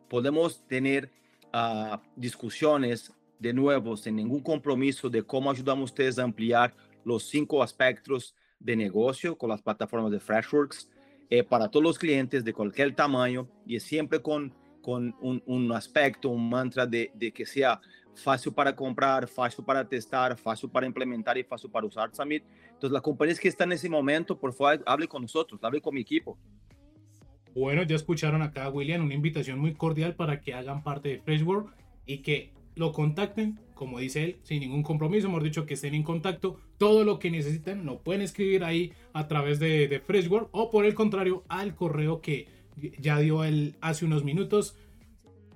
podemos 0.07 0.65
tener 0.67 1.11
uh, 1.53 1.97
discusiones 2.15 3.11
de 3.39 3.53
nuevo 3.53 3.97
sin 3.97 4.15
ningún 4.15 4.41
compromiso 4.41 5.09
de 5.09 5.23
cómo 5.23 5.51
ayudamos 5.51 5.89
a 5.89 5.93
ustedes 5.93 6.19
a 6.19 6.23
ampliar 6.23 6.73
los 7.03 7.23
cinco 7.23 7.61
aspectos 7.61 8.35
de 8.59 8.75
negocio 8.75 9.37
con 9.37 9.49
las 9.49 9.61
plataformas 9.61 10.11
de 10.11 10.19
Freshworks 10.19 10.89
eh, 11.29 11.43
para 11.43 11.69
todos 11.69 11.83
los 11.83 11.99
clientes 11.99 12.43
de 12.43 12.53
cualquier 12.53 12.95
tamaño 12.95 13.47
y 13.65 13.79
siempre 13.79 14.21
con, 14.21 14.53
con 14.81 15.15
un, 15.21 15.41
un 15.45 15.71
aspecto, 15.71 16.29
un 16.29 16.49
mantra 16.49 16.85
de, 16.85 17.11
de, 17.13 17.31
que 17.31 17.45
sea 17.45 17.81
fácil 18.15 18.53
para 18.53 18.75
comprar, 18.75 19.27
fácil 19.27 19.63
para 19.63 19.87
testar, 19.87 20.37
fácil 20.37 20.69
para 20.69 20.85
implementar 20.85 21.37
y 21.37 21.43
fácil 21.43 21.69
para 21.69 21.85
usar 21.85 22.13
Samir. 22.13 22.43
Entonces, 22.67 22.91
las 22.91 23.01
compañías 23.01 23.39
que 23.39 23.47
están 23.47 23.69
en 23.69 23.73
ese 23.73 23.89
momento, 23.89 24.37
por 24.37 24.53
favor, 24.53 24.81
hable 24.85 25.07
con 25.07 25.21
nosotros, 25.21 25.63
hable 25.63 25.81
con 25.81 25.93
mi 25.95 26.01
equipo. 26.01 26.37
Bueno, 27.53 27.83
ya 27.83 27.95
escucharon 27.95 28.41
acá, 28.41 28.69
William, 28.69 29.03
una 29.03 29.13
invitación 29.13 29.59
muy 29.59 29.73
cordial 29.73 30.15
para 30.15 30.41
que 30.41 30.53
hagan 30.53 30.83
parte 30.83 31.09
de 31.09 31.19
Freshworks 31.19 31.71
y 32.05 32.17
que 32.17 32.51
lo 32.75 32.91
contacten, 32.91 33.59
como 33.73 33.99
dice 33.99 34.23
él, 34.23 34.37
sin 34.43 34.59
ningún 34.59 34.83
compromiso, 34.83 35.27
hemos 35.27 35.41
dicho 35.41 35.65
que 35.65 35.75
estén 35.75 35.95
en 35.95 36.03
contacto, 36.03 36.59
todo 36.77 37.05
lo 37.05 37.19
que 37.19 37.31
necesiten 37.31 37.85
lo 37.85 37.99
pueden 37.99 38.21
escribir 38.21 38.65
ahí 38.65 38.91
a 39.13 39.29
través 39.29 39.59
de, 39.59 39.87
de 39.87 40.01
Freshworld 40.01 40.49
o 40.51 40.69
por 40.69 40.85
el 40.85 40.93
contrario 40.93 41.45
al 41.47 41.75
correo 41.75 42.19
que 42.19 42.47
ya 42.99 43.19
dio 43.19 43.43
él 43.43 43.75
hace 43.81 44.05
unos 44.05 44.23
minutos. 44.23 44.75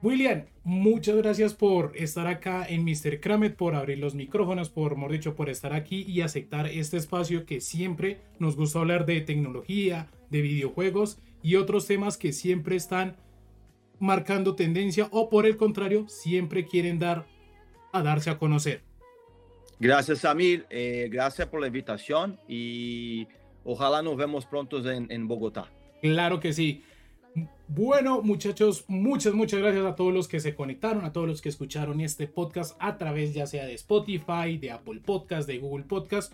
William, 0.02 0.46
muchas 0.64 1.18
gracias 1.18 1.54
por 1.54 1.92
estar 1.98 2.26
acá 2.28 2.66
en 2.66 2.86
Mr. 2.86 3.20
Kramet, 3.20 3.58
por 3.58 3.76
abrir 3.76 4.00
los 4.00 4.16
micrófonos, 4.16 4.70
por, 4.70 4.94
hemos 4.94 5.12
dicho, 5.12 5.36
por 5.36 5.50
estar 5.50 5.74
aquí 5.74 6.06
y 6.08 6.22
aceptar 6.22 6.68
este 6.68 6.96
espacio 6.96 7.46
que 7.46 7.60
siempre 7.60 8.22
nos 8.40 8.56
gusta 8.56 8.80
hablar 8.80 9.06
de 9.06 9.20
tecnología, 9.20 10.08
de 10.30 10.42
videojuegos 10.42 11.20
y 11.44 11.56
otros 11.56 11.86
temas 11.86 12.18
que 12.18 12.32
siempre 12.32 12.78
están 12.78 13.18
marcando 14.00 14.56
tendencia 14.56 15.10
o 15.12 15.30
por 15.30 15.46
el 15.46 15.58
contrario, 15.58 16.08
siempre 16.08 16.66
quieren 16.66 16.98
dar 16.98 17.26
a 17.92 18.02
darse 18.02 18.30
a 18.30 18.38
conocer. 18.38 18.82
Gracias, 19.82 20.20
Samir. 20.20 20.66
Eh, 20.70 21.10
gracias 21.12 21.50
por 21.50 21.60
la 21.60 21.68
invitación 21.68 22.40
y 22.48 23.28
ojalá 23.66 24.02
nos 24.02 24.16
vemos 24.16 24.46
pronto 24.46 24.90
en, 24.90 25.12
en 25.12 25.28
Bogotá. 25.28 25.70
Claro 26.02 26.40
que 26.40 26.54
sí. 26.54 26.84
Bueno, 27.72 28.24
muchachos, 28.24 28.84
muchas, 28.88 29.36
muchas 29.36 29.60
gracias 29.60 29.86
a 29.86 29.94
todos 29.94 30.12
los 30.12 30.28
que 30.28 30.40
se 30.40 30.56
conectaron, 30.56 31.06
a 31.06 31.14
todos 31.14 31.28
los 31.28 31.40
que 31.40 31.50
escucharon 31.50 32.02
este 32.02 32.26
podcast 32.26 32.76
a 32.80 32.98
través 32.98 33.36
ya 33.36 33.46
sea 33.46 33.68
de 33.68 33.76
Spotify, 33.76 34.58
de 34.60 34.72
Apple 34.72 35.02
Podcast, 35.06 35.48
de 35.48 35.60
Google 35.60 35.86
Podcast. 35.86 36.34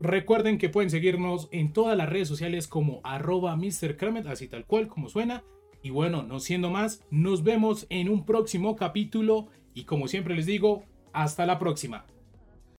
Recuerden 0.00 0.56
que 0.56 0.70
pueden 0.70 0.88
seguirnos 0.88 1.50
en 1.52 1.74
todas 1.74 1.94
las 1.98 2.08
redes 2.08 2.26
sociales 2.26 2.68
como 2.68 3.02
arroba 3.04 3.54
Mr. 3.54 3.98
así 4.26 4.48
tal 4.48 4.64
cual 4.64 4.88
como 4.88 5.10
suena. 5.10 5.44
Y 5.82 5.90
bueno, 5.90 6.22
no 6.22 6.40
siendo 6.40 6.70
más, 6.70 7.04
nos 7.10 7.44
vemos 7.44 7.86
en 7.90 8.08
un 8.08 8.24
próximo 8.24 8.76
capítulo 8.76 9.48
y 9.74 9.84
como 9.84 10.08
siempre 10.08 10.34
les 10.34 10.46
digo, 10.46 10.84
hasta 11.12 11.44
la 11.44 11.58
próxima. 11.58 12.06